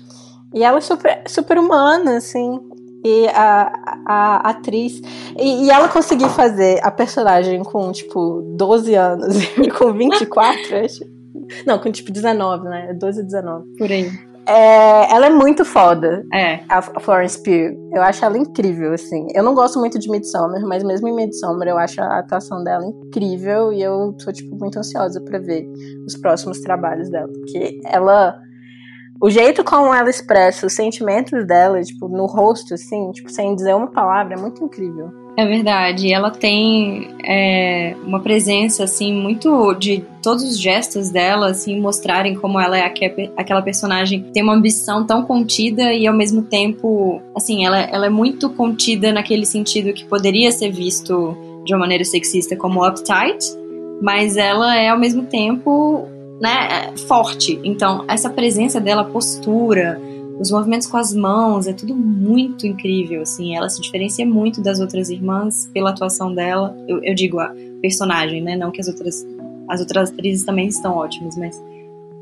[0.55, 2.61] E ela é super, super humana, assim.
[3.05, 3.73] E a,
[4.07, 5.03] a, a atriz.
[5.37, 11.05] E, e, ela conseguir fazer a personagem com, tipo, 12 anos e com 24, acho.
[11.67, 12.95] Não, com tipo 19, né?
[12.95, 13.77] 12 19.
[13.77, 14.11] Por aí.
[14.46, 16.24] É, ela é muito foda.
[16.33, 16.61] É.
[16.68, 17.74] A Florence Pugh.
[17.92, 19.26] Eu acho ela incrível, assim.
[19.35, 22.85] Eu não gosto muito de Midsommar, mas mesmo em Midsommar eu acho a atuação dela
[22.85, 25.66] incrível e eu tô, tipo, muito ansiosa para ver
[26.07, 27.28] os próximos trabalhos dela.
[27.33, 28.38] Porque ela.
[29.22, 33.74] O jeito como ela expressa os sentimentos dela, tipo, no rosto, assim, tipo, sem dizer
[33.74, 35.24] uma palavra, é muito incrível.
[35.37, 36.12] É verdade.
[36.12, 42.59] Ela tem é, uma presença, assim, muito de todos os gestos dela, assim, mostrarem como
[42.61, 42.85] ela é
[43.37, 48.07] aquela personagem que tem uma ambição tão contida e ao mesmo tempo, assim, ela, ela
[48.07, 53.44] é muito contida naquele sentido que poderia ser visto de uma maneira sexista como uptight,
[54.01, 56.07] mas ela é ao mesmo tempo,
[56.40, 57.59] né, forte.
[57.64, 60.01] Então, essa presença dela, postura,
[60.38, 63.57] os movimentos com as mãos, é tudo muito incrível, assim.
[63.57, 66.77] Ela se diferencia muito das outras irmãs pela atuação dela.
[66.88, 68.57] Eu, eu digo a personagem, né?
[68.57, 69.25] Não que as outras
[69.68, 71.62] as outras atrizes também estão ótimas, mas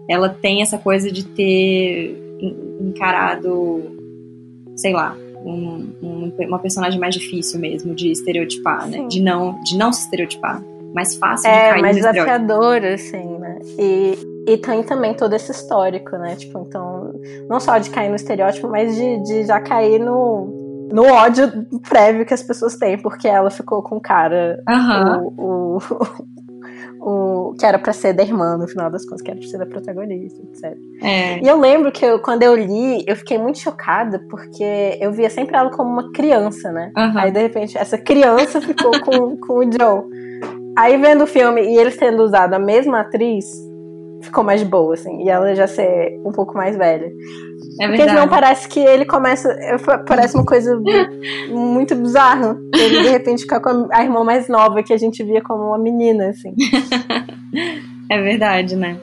[0.08, 2.16] ela tem essa coisa de ter
[2.80, 3.82] encarado,
[4.76, 9.06] sei lá, um, um, uma personagem mais difícil mesmo de estereotipar, né?
[9.08, 10.62] De não, de não se estereotipar.
[10.94, 13.58] Mais fácil é, de cair mais desafiador, assim, né?
[13.78, 14.14] E,
[14.46, 16.34] e tem também todo esse histórico, né?
[16.34, 17.12] Tipo, então,
[17.48, 22.26] não só de cair no estereótipo, mas de, de já cair no, no ódio prévio
[22.26, 25.34] que as pessoas têm, porque ela ficou com o cara, uhum.
[25.38, 25.78] o, o,
[27.50, 29.58] o, que era pra ser da irmã, no final das contas, que era pra ser
[29.58, 30.76] da protagonista, etc.
[31.02, 31.38] É.
[31.38, 35.30] E eu lembro que eu, quando eu li, eu fiquei muito chocada, porque eu via
[35.30, 36.92] sempre ela como uma criança, né?
[36.96, 37.18] Uhum.
[37.18, 40.04] Aí, de repente, essa criança ficou com, com o Joe.
[40.76, 43.71] Aí, vendo o filme e eles tendo usado a mesma atriz,
[44.22, 45.24] ficou mais boa, assim.
[45.24, 47.12] E ela já ser um pouco mais velha.
[47.80, 49.54] É Porque senão parece que ele começa.
[50.06, 50.80] Parece uma coisa
[51.50, 52.56] muito bizarra.
[52.74, 55.78] Ele de repente ficar com a irmã mais nova, que a gente via como uma
[55.78, 56.54] menina, assim.
[58.10, 58.96] é verdade, né?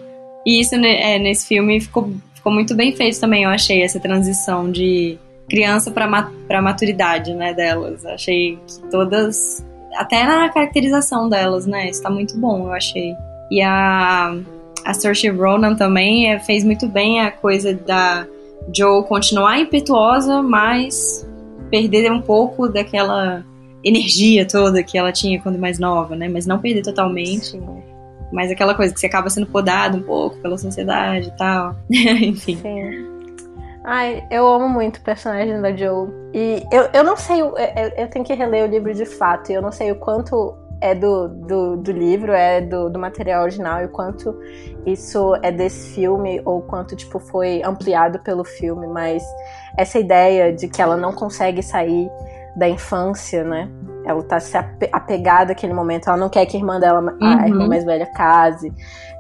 [0.46, 4.72] E isso é, nesse filme ficou, ficou muito bem feito também, eu achei, essa transição
[4.72, 5.18] de
[5.50, 8.06] criança para maturidade, né, delas.
[8.06, 9.66] Achei que todas.
[9.96, 11.90] Até na caracterização delas, né?
[11.90, 13.14] Está muito bom, eu achei.
[13.52, 14.36] E a
[14.86, 18.26] a Saoirse Ronan também é, fez muito bem a coisa da
[18.76, 21.28] Joe continuar impetuosa, mas
[21.70, 23.44] perder um pouco daquela
[23.84, 26.28] energia toda que ela tinha quando mais nova, né?
[26.28, 27.60] Mas não perder totalmente.
[28.32, 31.76] Mas aquela coisa que você acaba sendo podado um pouco pela sociedade e tal.
[31.90, 32.58] Enfim.
[32.58, 33.20] Sim.
[33.84, 36.10] Ai, eu amo muito o personagem da Joe.
[36.34, 37.56] E eu, eu não sei, eu,
[37.98, 40.96] eu tenho que reler o livro de fato, e eu não sei o quanto é
[40.96, 44.36] do, do, do, livro, é do, do material original e quanto
[44.86, 49.24] isso é desse filme ou quanto tipo foi ampliado pelo filme, mas
[49.78, 52.10] essa ideia de que ela não consegue sair
[52.56, 53.70] da infância, né?
[54.06, 54.58] Ela tá se
[54.92, 57.40] apegada àquele momento, ela não quer que a irmã dela, uhum.
[57.40, 58.74] a irmã mais velha, case,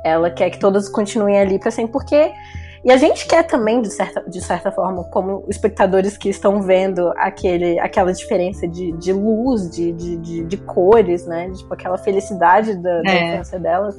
[0.03, 2.31] ela quer que todas continuem ali para sempre, porque
[2.83, 7.11] e a gente quer também, de certa, de certa forma, como espectadores que estão vendo
[7.17, 11.51] aquele, aquela diferença de, de luz, de, de, de, de cores, né?
[11.51, 13.33] Tipo, aquela felicidade da, da é.
[13.33, 13.97] infância delas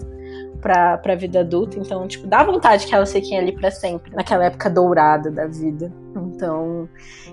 [0.60, 1.78] pra, pra vida adulta.
[1.78, 5.92] Então, tipo, dá vontade que elas fiquem ali para sempre, naquela época dourada da vida.
[6.16, 6.88] Então,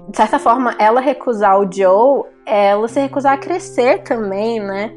[0.09, 4.91] de certa forma, ela recusar o Joe, ela se recusar a crescer também, né?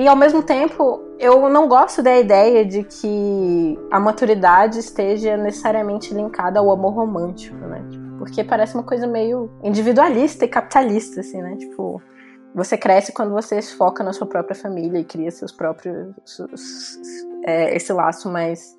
[0.00, 6.14] E ao mesmo tempo, eu não gosto da ideia de que a maturidade esteja necessariamente
[6.14, 7.84] linkada ao amor romântico, né?
[7.90, 11.54] Tipo, porque parece uma coisa meio individualista e capitalista, assim, né?
[11.54, 12.00] Tipo,
[12.54, 16.14] você cresce quando você se foca na sua própria família e cria seus próprios.
[17.44, 18.74] É, esse laço mais,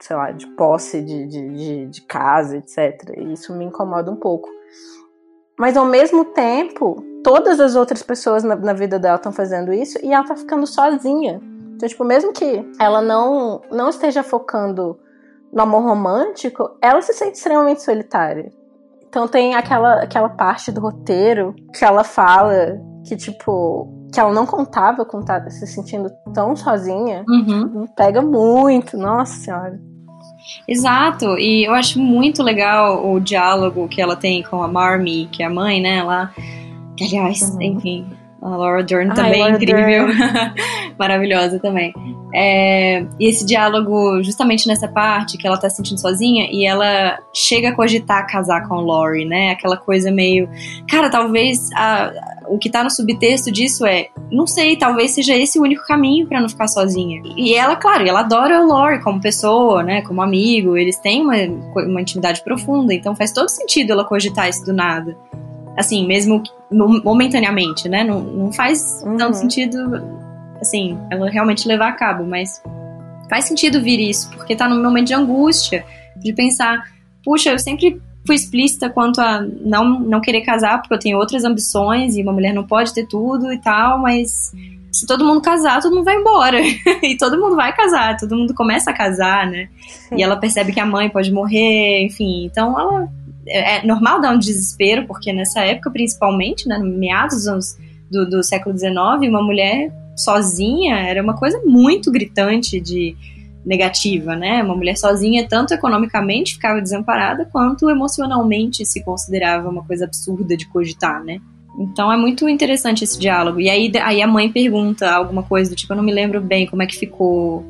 [0.00, 3.16] sei lá, de posse, de, de, de, de casa, etc.
[3.16, 4.48] E isso me incomoda um pouco.
[5.58, 9.98] Mas ao mesmo tempo, todas as outras pessoas na, na vida dela estão fazendo isso
[10.02, 11.40] e ela tá ficando sozinha.
[11.74, 14.98] Então, tipo, mesmo que ela não, não esteja focando
[15.52, 18.52] no amor romântico, ela se sente extremamente solitária.
[19.08, 24.46] Então tem aquela, aquela parte do roteiro que ela fala que, tipo, que ela não
[24.46, 27.24] contava com tá se sentindo tão sozinha.
[27.28, 27.86] Uhum.
[27.96, 29.80] Pega muito, nossa senhora.
[30.66, 35.42] Exato, e eu acho muito legal o diálogo que ela tem com a Marmy, que
[35.42, 36.02] é a mãe, né?
[36.96, 37.62] Que, aliás, uhum.
[37.62, 38.06] enfim,
[38.40, 40.06] a Laura Dern também é incrível.
[40.98, 41.92] Maravilhosa também.
[42.32, 47.18] É, e esse diálogo, justamente nessa parte que ela tá se sentindo sozinha, e ela
[47.34, 49.50] chega a cogitar casar com o Laurie, né?
[49.50, 50.48] Aquela coisa meio.
[50.88, 52.12] Cara, talvez a,
[52.48, 54.08] o que tá no subtexto disso é.
[54.30, 57.20] Não sei, talvez seja esse o único caminho para não ficar sozinha.
[57.36, 60.02] E ela, claro, ela adora o Laurie como pessoa, né?
[60.02, 60.76] Como amigo.
[60.76, 61.34] Eles têm uma,
[61.74, 65.16] uma intimidade profunda, então faz todo sentido ela cogitar isso do nada
[65.78, 68.02] assim, mesmo momentaneamente, né?
[68.02, 69.16] Não, não faz uhum.
[69.16, 69.78] tanto sentido,
[70.60, 72.60] assim, ela realmente levar a cabo, mas
[73.30, 75.84] faz sentido vir isso, porque tá num momento de angústia,
[76.16, 76.82] de pensar,
[77.24, 81.44] puxa, eu sempre fui explícita quanto a não, não querer casar, porque eu tenho outras
[81.44, 84.52] ambições e uma mulher não pode ter tudo e tal, mas
[84.90, 86.58] se todo mundo casar, todo mundo vai embora.
[87.02, 89.68] e todo mundo vai casar, todo mundo começa a casar, né?
[90.08, 90.16] Sim.
[90.16, 92.44] E ela percebe que a mãe pode morrer, enfim.
[92.46, 93.08] Então ela
[93.48, 97.46] é, é normal dar um desespero, porque nessa época, principalmente, né, meados
[98.10, 98.94] do, do século XIX,
[99.28, 103.16] uma mulher sozinha era uma coisa muito gritante de
[103.64, 104.62] negativa, né?
[104.62, 110.66] Uma mulher sozinha, tanto economicamente ficava desamparada, quanto emocionalmente se considerava uma coisa absurda de
[110.66, 111.40] cogitar, né?
[111.78, 113.60] Então é muito interessante esse diálogo.
[113.60, 116.66] E aí, aí a mãe pergunta alguma coisa do tipo, eu não me lembro bem
[116.66, 117.64] como é que ficou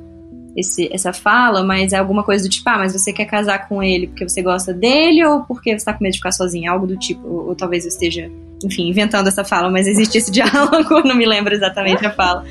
[0.59, 3.81] esse, essa fala, mas é alguma coisa do tipo, ah, mas você quer casar com
[3.81, 6.73] ele porque você gosta dele ou porque você tá com medo de ficar sozinha?
[6.73, 8.29] Algo do tipo, ou, ou talvez eu esteja,
[8.65, 12.45] enfim, inventando essa fala, mas existe esse diálogo, não me lembro exatamente a fala.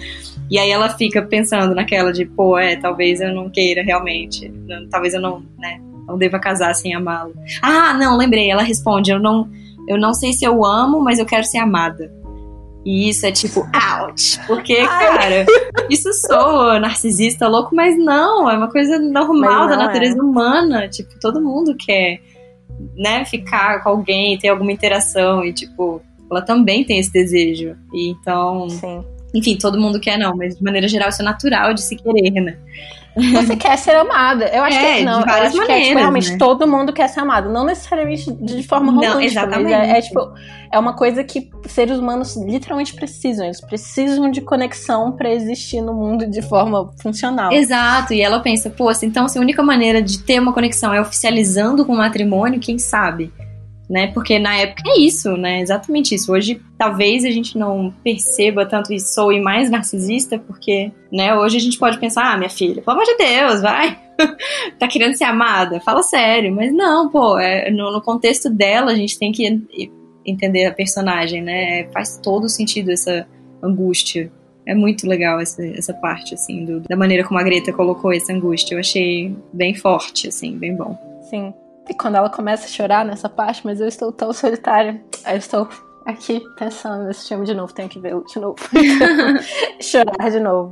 [0.50, 4.88] E aí ela fica pensando naquela de, pô, é, talvez eu não queira realmente, não,
[4.88, 7.34] talvez eu não, né, não deva casar sem amá-lo.
[7.62, 9.50] Ah, não, lembrei, ela responde, eu não,
[9.90, 12.10] eu não sei se eu amo, mas eu quero ser amada.
[12.88, 13.68] E isso é tipo,
[14.00, 14.40] ouch!
[14.48, 15.46] Porque, cara,
[15.90, 20.22] isso soa narcisista louco, mas não, é uma coisa normal da natureza é.
[20.22, 20.88] humana.
[20.88, 22.22] Tipo, todo mundo quer,
[22.96, 25.44] né, ficar com alguém, ter alguma interação.
[25.44, 27.76] E, tipo, ela também tem esse desejo.
[27.94, 28.70] E então.
[28.70, 29.04] Sim.
[29.36, 32.32] Enfim, todo mundo quer, não, mas de maneira geral isso é natural de se querer,
[32.32, 32.58] né?
[33.18, 34.46] Você quer ser amada.
[34.46, 36.38] Eu acho é, que não, de várias eu acho maneiras, que é, tipo, realmente né?
[36.38, 39.72] todo mundo quer ser amado, não necessariamente de forma romântica, não, exatamente.
[39.72, 40.34] mas é, é, tipo
[40.72, 45.94] é uma coisa que seres humanos literalmente precisam, eles precisam de conexão para existir no
[45.94, 47.52] mundo de forma funcional.
[47.52, 51.00] Exato, e ela pensa, pô, então se a única maneira de ter uma conexão é
[51.00, 53.32] oficializando com o matrimônio, quem sabe?
[53.90, 54.08] Né?
[54.08, 55.62] Porque na época é isso, né?
[55.62, 56.32] Exatamente isso.
[56.32, 61.58] Hoje talvez a gente não perceba tanto isso, sou e mais narcisista, porque, né, hoje
[61.58, 63.98] a gente pode pensar, ah, minha filha, pelo amor de Deus, vai.
[64.78, 65.80] tá querendo ser amada?
[65.80, 66.54] Fala sério.
[66.54, 69.68] Mas não, pô, é, no, no, contexto dela a gente tem que
[70.26, 71.88] entender a personagem, né?
[71.94, 73.26] Faz todo sentido essa
[73.64, 74.32] angústia.
[74.66, 78.34] É muito legal essa, essa parte, assim, do, da maneira como a Greta colocou essa
[78.34, 78.76] angústia.
[78.76, 80.98] Eu achei bem forte, assim, bem bom.
[81.30, 81.54] Sim.
[81.90, 85.68] E quando ela começa a chorar nessa parte, mas eu estou tão solitária, eu estou
[86.06, 88.56] aqui pensando nesse filme de novo, tenho que ver de novo.
[89.82, 90.72] chorar de novo.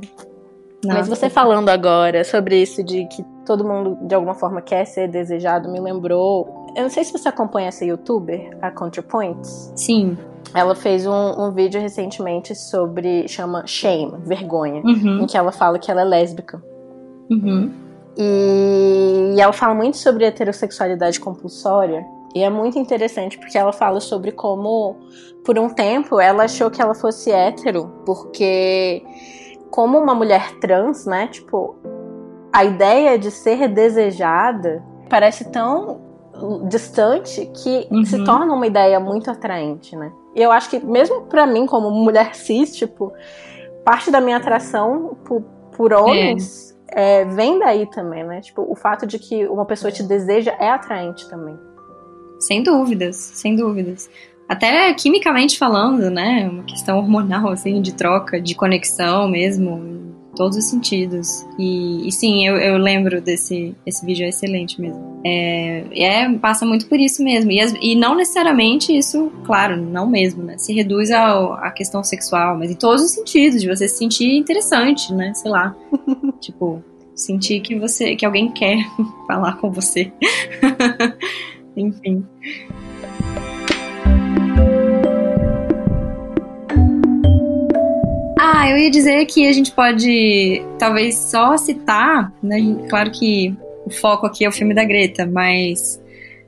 [0.84, 0.98] Nossa.
[0.98, 5.08] Mas você falando agora sobre isso de que todo mundo de alguma forma quer ser
[5.08, 6.66] desejado, me lembrou.
[6.76, 9.72] Eu não sei se você acompanha essa youtuber, a ContraPoints.
[9.74, 10.16] Sim.
[10.54, 13.26] Ela fez um, um vídeo recentemente sobre.
[13.26, 14.82] chama Shame, vergonha.
[14.84, 15.22] Uhum.
[15.22, 16.62] Em que ela fala que ela é lésbica.
[17.30, 17.85] Uhum.
[18.16, 22.06] E, e ela fala muito sobre heterossexualidade compulsória.
[22.34, 24.96] E é muito interessante porque ela fala sobre como,
[25.44, 29.02] por um tempo, ela achou que ela fosse hétero, porque,
[29.70, 31.28] como uma mulher trans, né?
[31.28, 31.76] Tipo,
[32.52, 36.00] a ideia de ser desejada parece tão
[36.68, 38.04] distante que uhum.
[38.04, 40.12] se torna uma ideia muito atraente, né?
[40.34, 43.12] E eu acho que, mesmo para mim, como mulher cis, tipo,
[43.82, 45.42] parte da minha atração por,
[45.74, 46.75] por homens.
[46.88, 48.40] É vem daí também, né?
[48.40, 51.58] Tipo, o fato de que uma pessoa te deseja é atraente também.
[52.38, 54.08] Sem dúvidas, sem dúvidas.
[54.48, 56.48] Até quimicamente falando, né?
[56.48, 60.05] Uma questão hormonal, assim, de troca, de conexão mesmo
[60.36, 61.44] todos os sentidos.
[61.58, 65.20] E, e sim, eu, eu, lembro desse esse vídeo, é excelente mesmo.
[65.24, 67.50] É, é, passa muito por isso mesmo.
[67.50, 70.58] E, e não necessariamente isso, claro, não mesmo, né?
[70.58, 74.36] Se reduz ao, à questão sexual, mas em todos os sentidos, de você se sentir
[74.36, 75.32] interessante, né?
[75.34, 75.74] Sei lá.
[76.40, 76.82] tipo,
[77.14, 78.78] sentir que você que alguém quer
[79.26, 80.12] falar com você.
[81.76, 82.24] Enfim.
[88.48, 92.58] Ah, eu ia dizer que a gente pode talvez só citar, né?
[92.88, 93.52] Claro que
[93.84, 96.00] o foco aqui é o filme da Greta, mas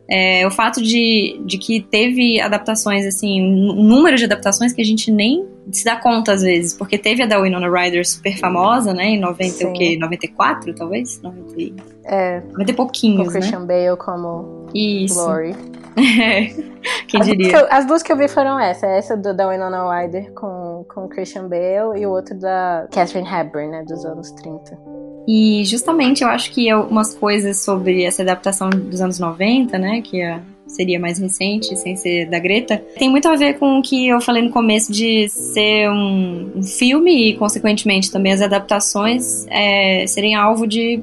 [0.08, 4.84] é, o fato de, de que teve adaptações, assim, um número de adaptações que a
[4.84, 8.94] gente nem se dá conta às vezes, porque teve a da Winona Ryder super famosa,
[8.94, 9.66] né, em 90, Sim.
[9.66, 9.98] o quê?
[9.98, 11.20] 94, talvez?
[11.20, 13.66] 90, é, 90 e pouquinhos, com Christian né?
[13.66, 15.16] Bale como Isso.
[15.16, 15.52] Glory.
[17.08, 17.50] Quem as diria?
[17.50, 20.84] Duas eu, as duas que eu vi foram essa, essa do, da Winona Ryder com,
[20.88, 24.78] com Christian Bale e o outro da Catherine Hepburn, né, dos anos 30.
[25.26, 30.22] E justamente eu acho que umas coisas sobre essa adaptação dos anos 90, né, que
[30.22, 34.08] é, seria mais recente, sem ser da Greta, tem muito a ver com o que
[34.08, 40.06] eu falei no começo de ser um, um filme e, consequentemente, também as adaptações é,
[40.06, 41.02] serem alvo de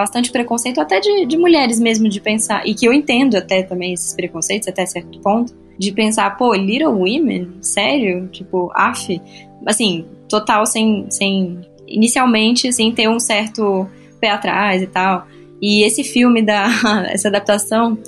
[0.00, 3.92] bastante preconceito, até de, de mulheres mesmo, de pensar, e que eu entendo até também
[3.92, 7.48] esses preconceitos, até certo ponto, de pensar, pô, Little Women?
[7.60, 8.28] Sério?
[8.28, 9.20] Tipo, af?
[9.66, 13.86] Assim, total sem, sem inicialmente, assim, ter um certo
[14.18, 15.26] pé atrás e tal.
[15.60, 16.68] E esse filme, da,
[17.12, 17.98] essa adaptação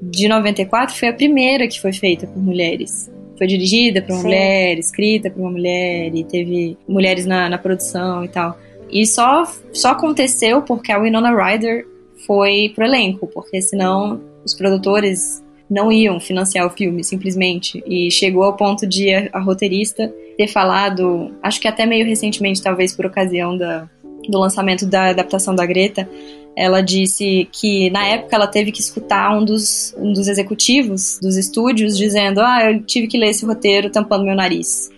[0.00, 3.10] de 94, foi a primeira que foi feita por mulheres.
[3.36, 4.24] Foi dirigida por uma Sim.
[4.24, 8.56] mulher, escrita por uma mulher, e teve mulheres na, na produção e tal.
[8.90, 11.86] E só, só aconteceu porque a Winona Ryder
[12.26, 17.82] foi pro elenco, porque senão os produtores não iam financiar o filme, simplesmente.
[17.86, 22.62] E chegou ao ponto de a, a roteirista ter falado, acho que até meio recentemente,
[22.62, 23.88] talvez por ocasião da,
[24.28, 26.08] do lançamento da adaptação da Greta,
[26.56, 31.36] ela disse que na época ela teve que escutar um dos, um dos executivos dos
[31.36, 34.90] estúdios dizendo: Ah, eu tive que ler esse roteiro tampando meu nariz.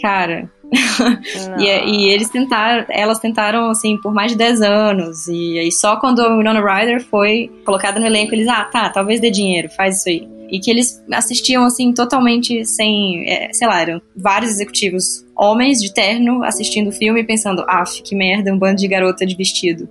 [0.00, 0.50] Cara,
[1.58, 5.28] e, e, eles tentaram, elas tentaram, assim, por mais de 10 anos.
[5.28, 9.20] E aí só quando a Winona Ryder foi colocada no elenco, eles, ah, tá, talvez
[9.20, 10.28] dê dinheiro, faz isso aí.
[10.50, 15.92] E que eles assistiam, assim, totalmente sem, é, sei lá, eram vários executivos homens de
[15.92, 19.88] terno assistindo o filme e pensando, ah, que merda, um bando de garota de vestido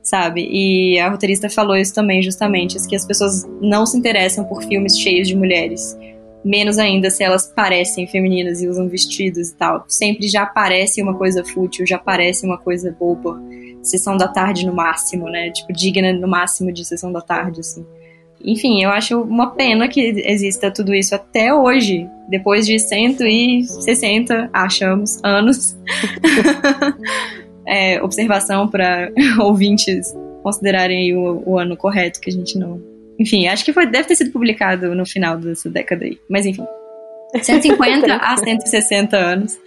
[0.00, 0.48] sabe?
[0.50, 4.98] E a roteirista falou isso também, justamente, que as pessoas não se interessam por filmes
[4.98, 5.94] cheios de mulheres
[6.44, 9.84] menos ainda se elas parecem femininas e usam vestidos e tal.
[9.88, 13.40] Sempre já parece uma coisa fútil, já parece uma coisa boba.
[13.82, 15.50] Sessão da tarde no máximo, né?
[15.50, 17.86] Tipo, digna no máximo de sessão da tarde, assim.
[18.44, 25.18] Enfim, eu acho uma pena que exista tudo isso até hoje, depois de 160, achamos,
[25.24, 25.76] anos.
[27.66, 29.10] é, observação para
[29.40, 32.80] ouvintes considerarem o, o ano correto, que a gente não
[33.18, 36.18] enfim, acho que foi, deve ter sido publicado no final dessa década aí.
[36.28, 36.64] Mas enfim.
[37.42, 39.60] 150 a 160 anos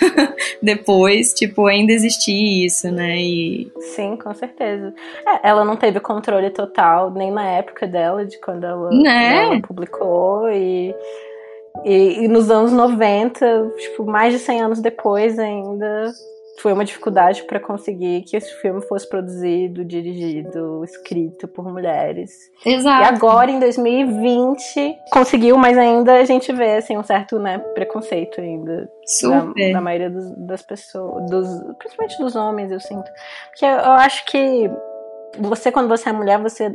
[0.62, 3.18] depois, tipo, ainda existia isso, né?
[3.18, 3.70] E...
[3.94, 4.94] Sim, com certeza.
[5.26, 9.44] É, ela não teve controle total, nem na época dela, de quando ela, né?
[9.44, 10.94] ela publicou, e,
[11.84, 16.10] e, e, nos anos 90, tipo, mais de 100 anos depois ainda,
[16.60, 22.30] foi uma dificuldade para conseguir que esse filme fosse produzido, dirigido, escrito por mulheres.
[22.64, 23.02] Exato.
[23.02, 28.40] E agora, em 2020, conseguiu, mas ainda a gente vê assim, um certo né, preconceito
[28.40, 28.88] ainda.
[29.06, 29.68] Super.
[29.68, 31.48] Da, da maioria dos, das pessoas, dos,
[31.78, 33.10] principalmente dos homens, eu sinto.
[33.50, 34.70] Porque eu, eu acho que
[35.38, 36.72] você, quando você é mulher, você,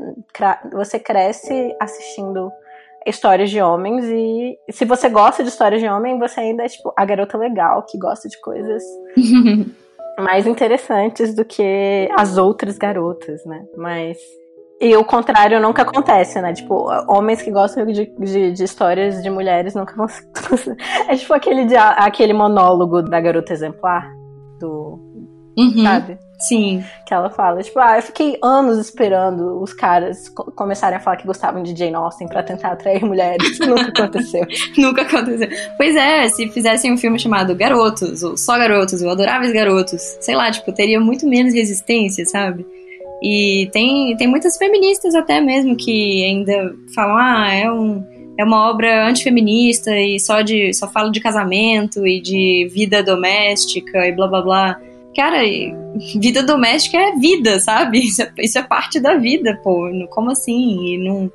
[0.72, 2.52] você cresce assistindo
[3.10, 6.94] histórias de homens e se você gosta de histórias de homem, você ainda é tipo
[6.96, 8.84] a garota legal que gosta de coisas
[10.20, 13.64] mais interessantes do que as outras garotas, né?
[13.78, 14.18] Mas
[14.82, 16.54] e o contrário nunca acontece, né?
[16.54, 20.08] Tipo, homens que gostam de, de, de histórias de mulheres nunca vão.
[21.10, 24.10] é tipo aquele, aquele monólogo da garota exemplar
[24.58, 24.98] do.
[25.58, 25.84] Uhum.
[25.84, 26.18] Sabe?
[26.40, 26.84] Sim.
[27.06, 31.18] Que ela fala, tipo, ah, eu fiquei anos esperando os caras co começarem a falar
[31.18, 33.60] que gostavam de Jane Austen pra tentar atrair mulheres.
[33.60, 34.48] Nunca aconteceu.
[34.78, 35.50] Nunca aconteceu.
[35.76, 40.36] Pois é, se fizessem um filme chamado Garotos, ou Só Garotos, ou Adoráveis Garotos, sei
[40.36, 42.66] lá, tipo, teria muito menos resistência, sabe?
[43.22, 48.02] E tem, tem muitas feministas até mesmo que ainda falam, ah, é um
[48.38, 54.08] é uma obra antifeminista e só de só fala de casamento e de vida doméstica
[54.08, 54.82] e blá blá blá
[55.20, 55.40] cara,
[56.18, 58.00] vida doméstica é vida, sabe?
[58.08, 59.90] Isso é, isso é parte da vida, pô.
[60.12, 60.94] Como assim?
[60.94, 61.30] E, não,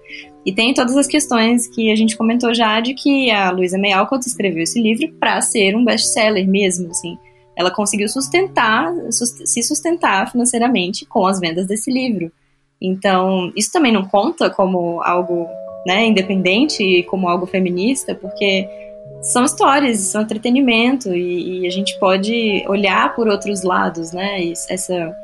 [0.47, 3.93] e tem todas as questões que a gente comentou já de que a Luísa May
[3.93, 7.19] Alcott escreveu esse livro para ser um best-seller mesmo, assim.
[7.55, 12.33] Ela conseguiu sustentar, se sustentar financeiramente com as vendas desse livro.
[12.81, 15.47] Então, isso também não conta como algo
[15.87, 18.67] né, independente e como algo feminista, porque
[19.25, 24.43] são histórias, são entretenimento e, e, a gente pode olhar por outros lados, né?
[24.43, 25.17] E, essa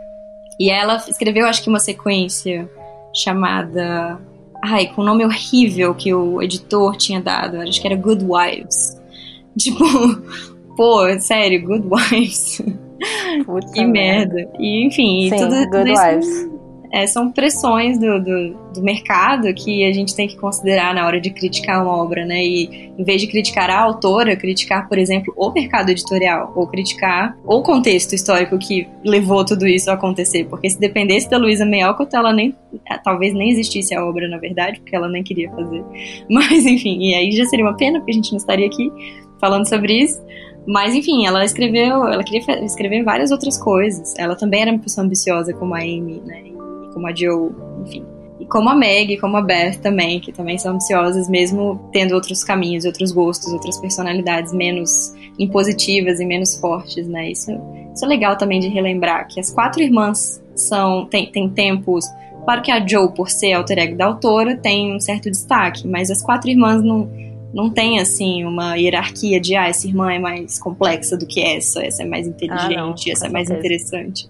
[0.59, 2.69] e ela escreveu, acho que uma sequência
[3.15, 4.19] chamada,
[4.63, 9.01] ai, com um nome horrível que o editor tinha dado, acho que era Good Wives.
[9.59, 9.85] Tipo,
[10.77, 12.63] pô, sério, Good Wives.
[13.45, 14.49] Puta que merda.
[14.59, 16.51] E enfim, Sim, tudo, Good tudo Wives.
[16.93, 21.21] É, são pressões do, do, do, mercado que a gente tem que considerar na hora
[21.21, 22.45] de criticar uma obra, né?
[22.45, 27.37] E em vez de criticar a autora, criticar, por exemplo, o mercado editorial, ou criticar
[27.45, 30.47] o contexto histórico que levou tudo isso a acontecer.
[30.47, 32.55] Porque se dependesse da Luísa May Alcott, ela nem,
[32.91, 35.85] é, talvez nem existisse a obra, na verdade, porque ela nem queria fazer.
[36.29, 38.91] Mas, enfim, e aí já seria uma pena, porque a gente não estaria aqui
[39.41, 40.21] falando sobre isso.
[40.67, 44.15] Mas enfim, ela escreveu, ela queria escrever várias outras coisas.
[44.19, 46.60] Ela também era uma pessoa ambiciosa como a Amy, né?
[46.93, 47.51] Como a Joe,
[47.85, 48.05] enfim.
[48.39, 52.43] E como a Meg, como a Beth também, que também são ambiciosas, mesmo tendo outros
[52.43, 57.31] caminhos, outros gostos, outras personalidades menos impositivas e menos fortes, né?
[57.31, 57.51] Isso,
[57.95, 62.07] isso é legal também de relembrar que as quatro irmãs são têm, têm tempos
[62.45, 66.11] Claro que a Joe, por ser alter ego da autora, tem um certo destaque, mas
[66.11, 67.09] as quatro irmãs não,
[67.53, 71.85] não tem assim uma hierarquia de ah, essa irmã é mais complexa do que essa,
[71.85, 74.29] essa é mais inteligente, ah, não, essa é mais interessante.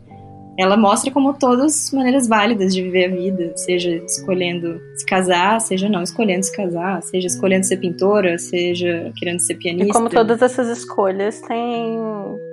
[0.60, 5.60] Ela mostra como todas as maneiras válidas de viver a vida, seja escolhendo se casar,
[5.60, 9.88] seja não escolhendo se casar, seja escolhendo ser pintora, seja querendo ser pianista.
[9.88, 11.98] E como todas essas escolhas têm,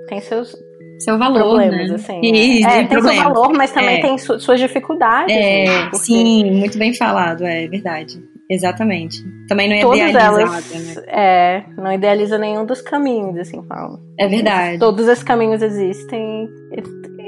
[0.08, 0.56] têm seus
[0.98, 1.94] seu valor, problemas, né?
[1.94, 2.20] assim.
[2.22, 2.70] E, né?
[2.70, 3.22] é, tem problemas.
[3.22, 4.00] seu valor, mas também é.
[4.00, 5.34] tem su suas dificuldades.
[5.34, 5.82] É, né?
[5.90, 5.98] porque...
[5.98, 8.20] sim, muito bem falado, é verdade.
[8.50, 9.22] Exatamente.
[9.46, 11.04] Também não é Todas elas, né?
[11.06, 14.00] É, não idealiza nenhum dos caminhos, assim, Paulo.
[14.18, 14.78] É verdade.
[14.78, 16.48] Todos esses caminhos existem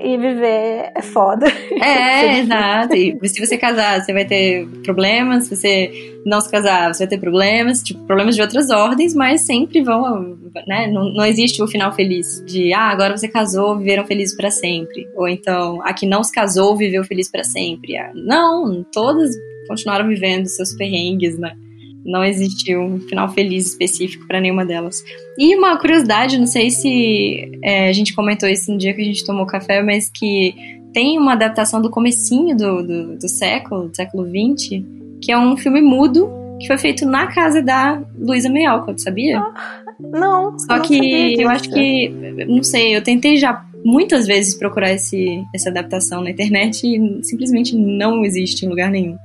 [0.03, 1.47] e, viver é foda.
[1.81, 2.95] É, exato.
[2.95, 5.45] E se você casar, você vai ter problemas.
[5.45, 7.83] Se você não se casar, você vai ter problemas.
[7.83, 10.87] Tipo, problemas de outras ordens, mas sempre vão, né?
[10.89, 15.09] Não, não existe o final feliz de, ah, agora você casou, viveram felizes para sempre.
[15.15, 17.97] Ou então, a que não se casou, viveu feliz para sempre.
[17.97, 19.31] Ah, não, todas
[19.69, 21.57] continuaram vivendo seus perrengues, né?
[22.05, 25.03] Não existiu um final feliz específico para nenhuma delas.
[25.39, 29.05] E uma curiosidade, não sei se é, a gente comentou isso no dia que a
[29.05, 30.55] gente tomou café, mas que
[30.93, 34.83] tem uma adaptação do comecinho do, do, do século, do século XX,
[35.23, 39.39] que é um filme mudo que foi feito na casa da Luísa May Alcott, sabia?
[39.39, 40.59] Ah, não.
[40.59, 42.09] Só não que eu acho que,
[42.47, 47.75] não sei, eu tentei já muitas vezes procurar esse, essa adaptação na internet e simplesmente
[47.75, 49.17] não existe em lugar nenhum.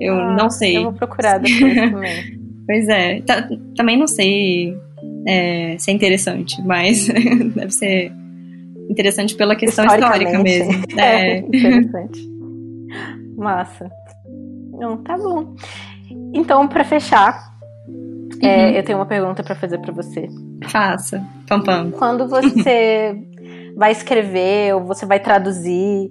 [0.00, 0.78] Eu ah, não sei.
[0.78, 2.40] Eu vou procurar depois também.
[2.66, 3.20] pois é.
[3.76, 4.74] também não sei
[5.28, 7.06] é, se é interessante, mas
[7.54, 8.12] deve ser
[8.88, 10.72] interessante pela questão histórica mesmo.
[10.98, 12.20] É, é interessante.
[13.36, 13.90] Massa.
[14.72, 15.54] Não, tá bom.
[16.34, 17.50] Então, para fechar,
[18.42, 18.62] é, uhum.
[18.62, 20.26] é, eu tenho uma pergunta para fazer para você.
[20.64, 21.22] Faça.
[21.46, 21.90] Pam, pam.
[21.90, 23.16] Quando você
[23.76, 26.10] vai escrever ou você vai traduzir,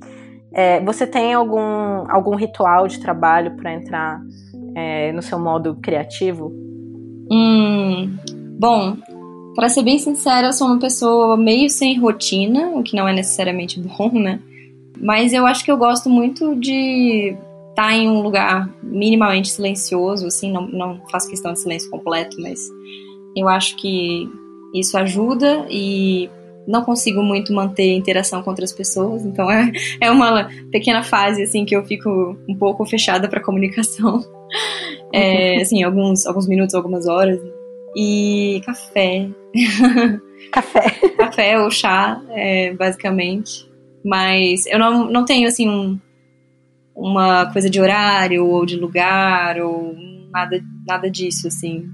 [0.52, 4.22] é, você tem algum, algum ritual de trabalho para entrar
[4.76, 6.52] é, no seu modo criativo?
[7.32, 8.18] Hum,
[8.60, 8.98] bom,
[9.56, 13.14] para ser bem sincera, eu sou uma pessoa meio sem rotina, o que não é
[13.14, 14.40] necessariamente bom, né?
[15.00, 17.36] Mas eu acho que eu gosto muito de
[17.70, 22.36] estar tá em um lugar minimamente silencioso, assim, não, não faço questão de silêncio completo,
[22.42, 22.60] mas
[23.36, 24.28] eu acho que
[24.74, 26.30] isso ajuda e
[26.70, 31.66] não consigo muito manter interação com outras pessoas, então é, é uma pequena fase assim
[31.66, 34.24] que eu fico um pouco fechada para comunicação,
[35.12, 37.42] é, assim alguns alguns minutos, algumas horas.
[37.96, 39.28] E café,
[40.54, 43.68] café, café ou chá, é, basicamente,
[44.06, 46.00] mas eu não, não tenho assim um,
[46.96, 49.96] uma coisa de horário ou de lugar ou
[50.32, 51.90] nada nada disso assim.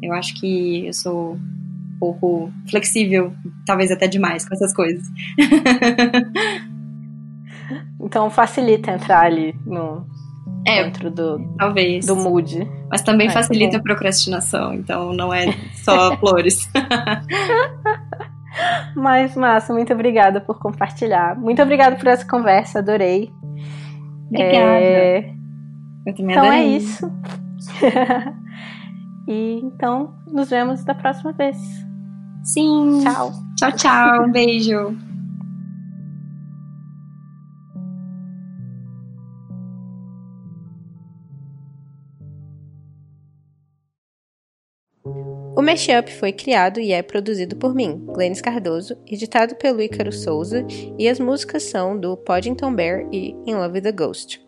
[0.00, 1.36] Eu acho que eu sou
[1.98, 3.32] pouco flexível,
[3.68, 5.06] talvez até demais com essas coisas.
[8.00, 10.06] então facilita entrar ali no
[10.66, 12.66] é, dentro do talvez do mood.
[12.90, 16.68] Mas também é, facilita a procrastinação, então não é só flores.
[18.96, 21.38] Mas, Massa, muito obrigada por compartilhar.
[21.38, 23.30] Muito obrigada por essa conversa, adorei.
[24.26, 24.80] Obrigada.
[24.80, 25.32] É...
[26.06, 26.60] Eu também então adorei.
[26.60, 27.12] é isso.
[29.28, 31.87] e então, nos vemos da próxima vez.
[32.48, 33.00] Sim.
[33.02, 33.32] Tchau.
[33.58, 34.24] Tchau, tchau.
[34.24, 34.96] Um beijo.
[45.54, 50.64] O Mashup foi criado e é produzido por mim, Glennis Cardoso, editado pelo Ícaro Souza,
[50.96, 54.47] e as músicas são do Poddington Bear e In Love with the Ghost.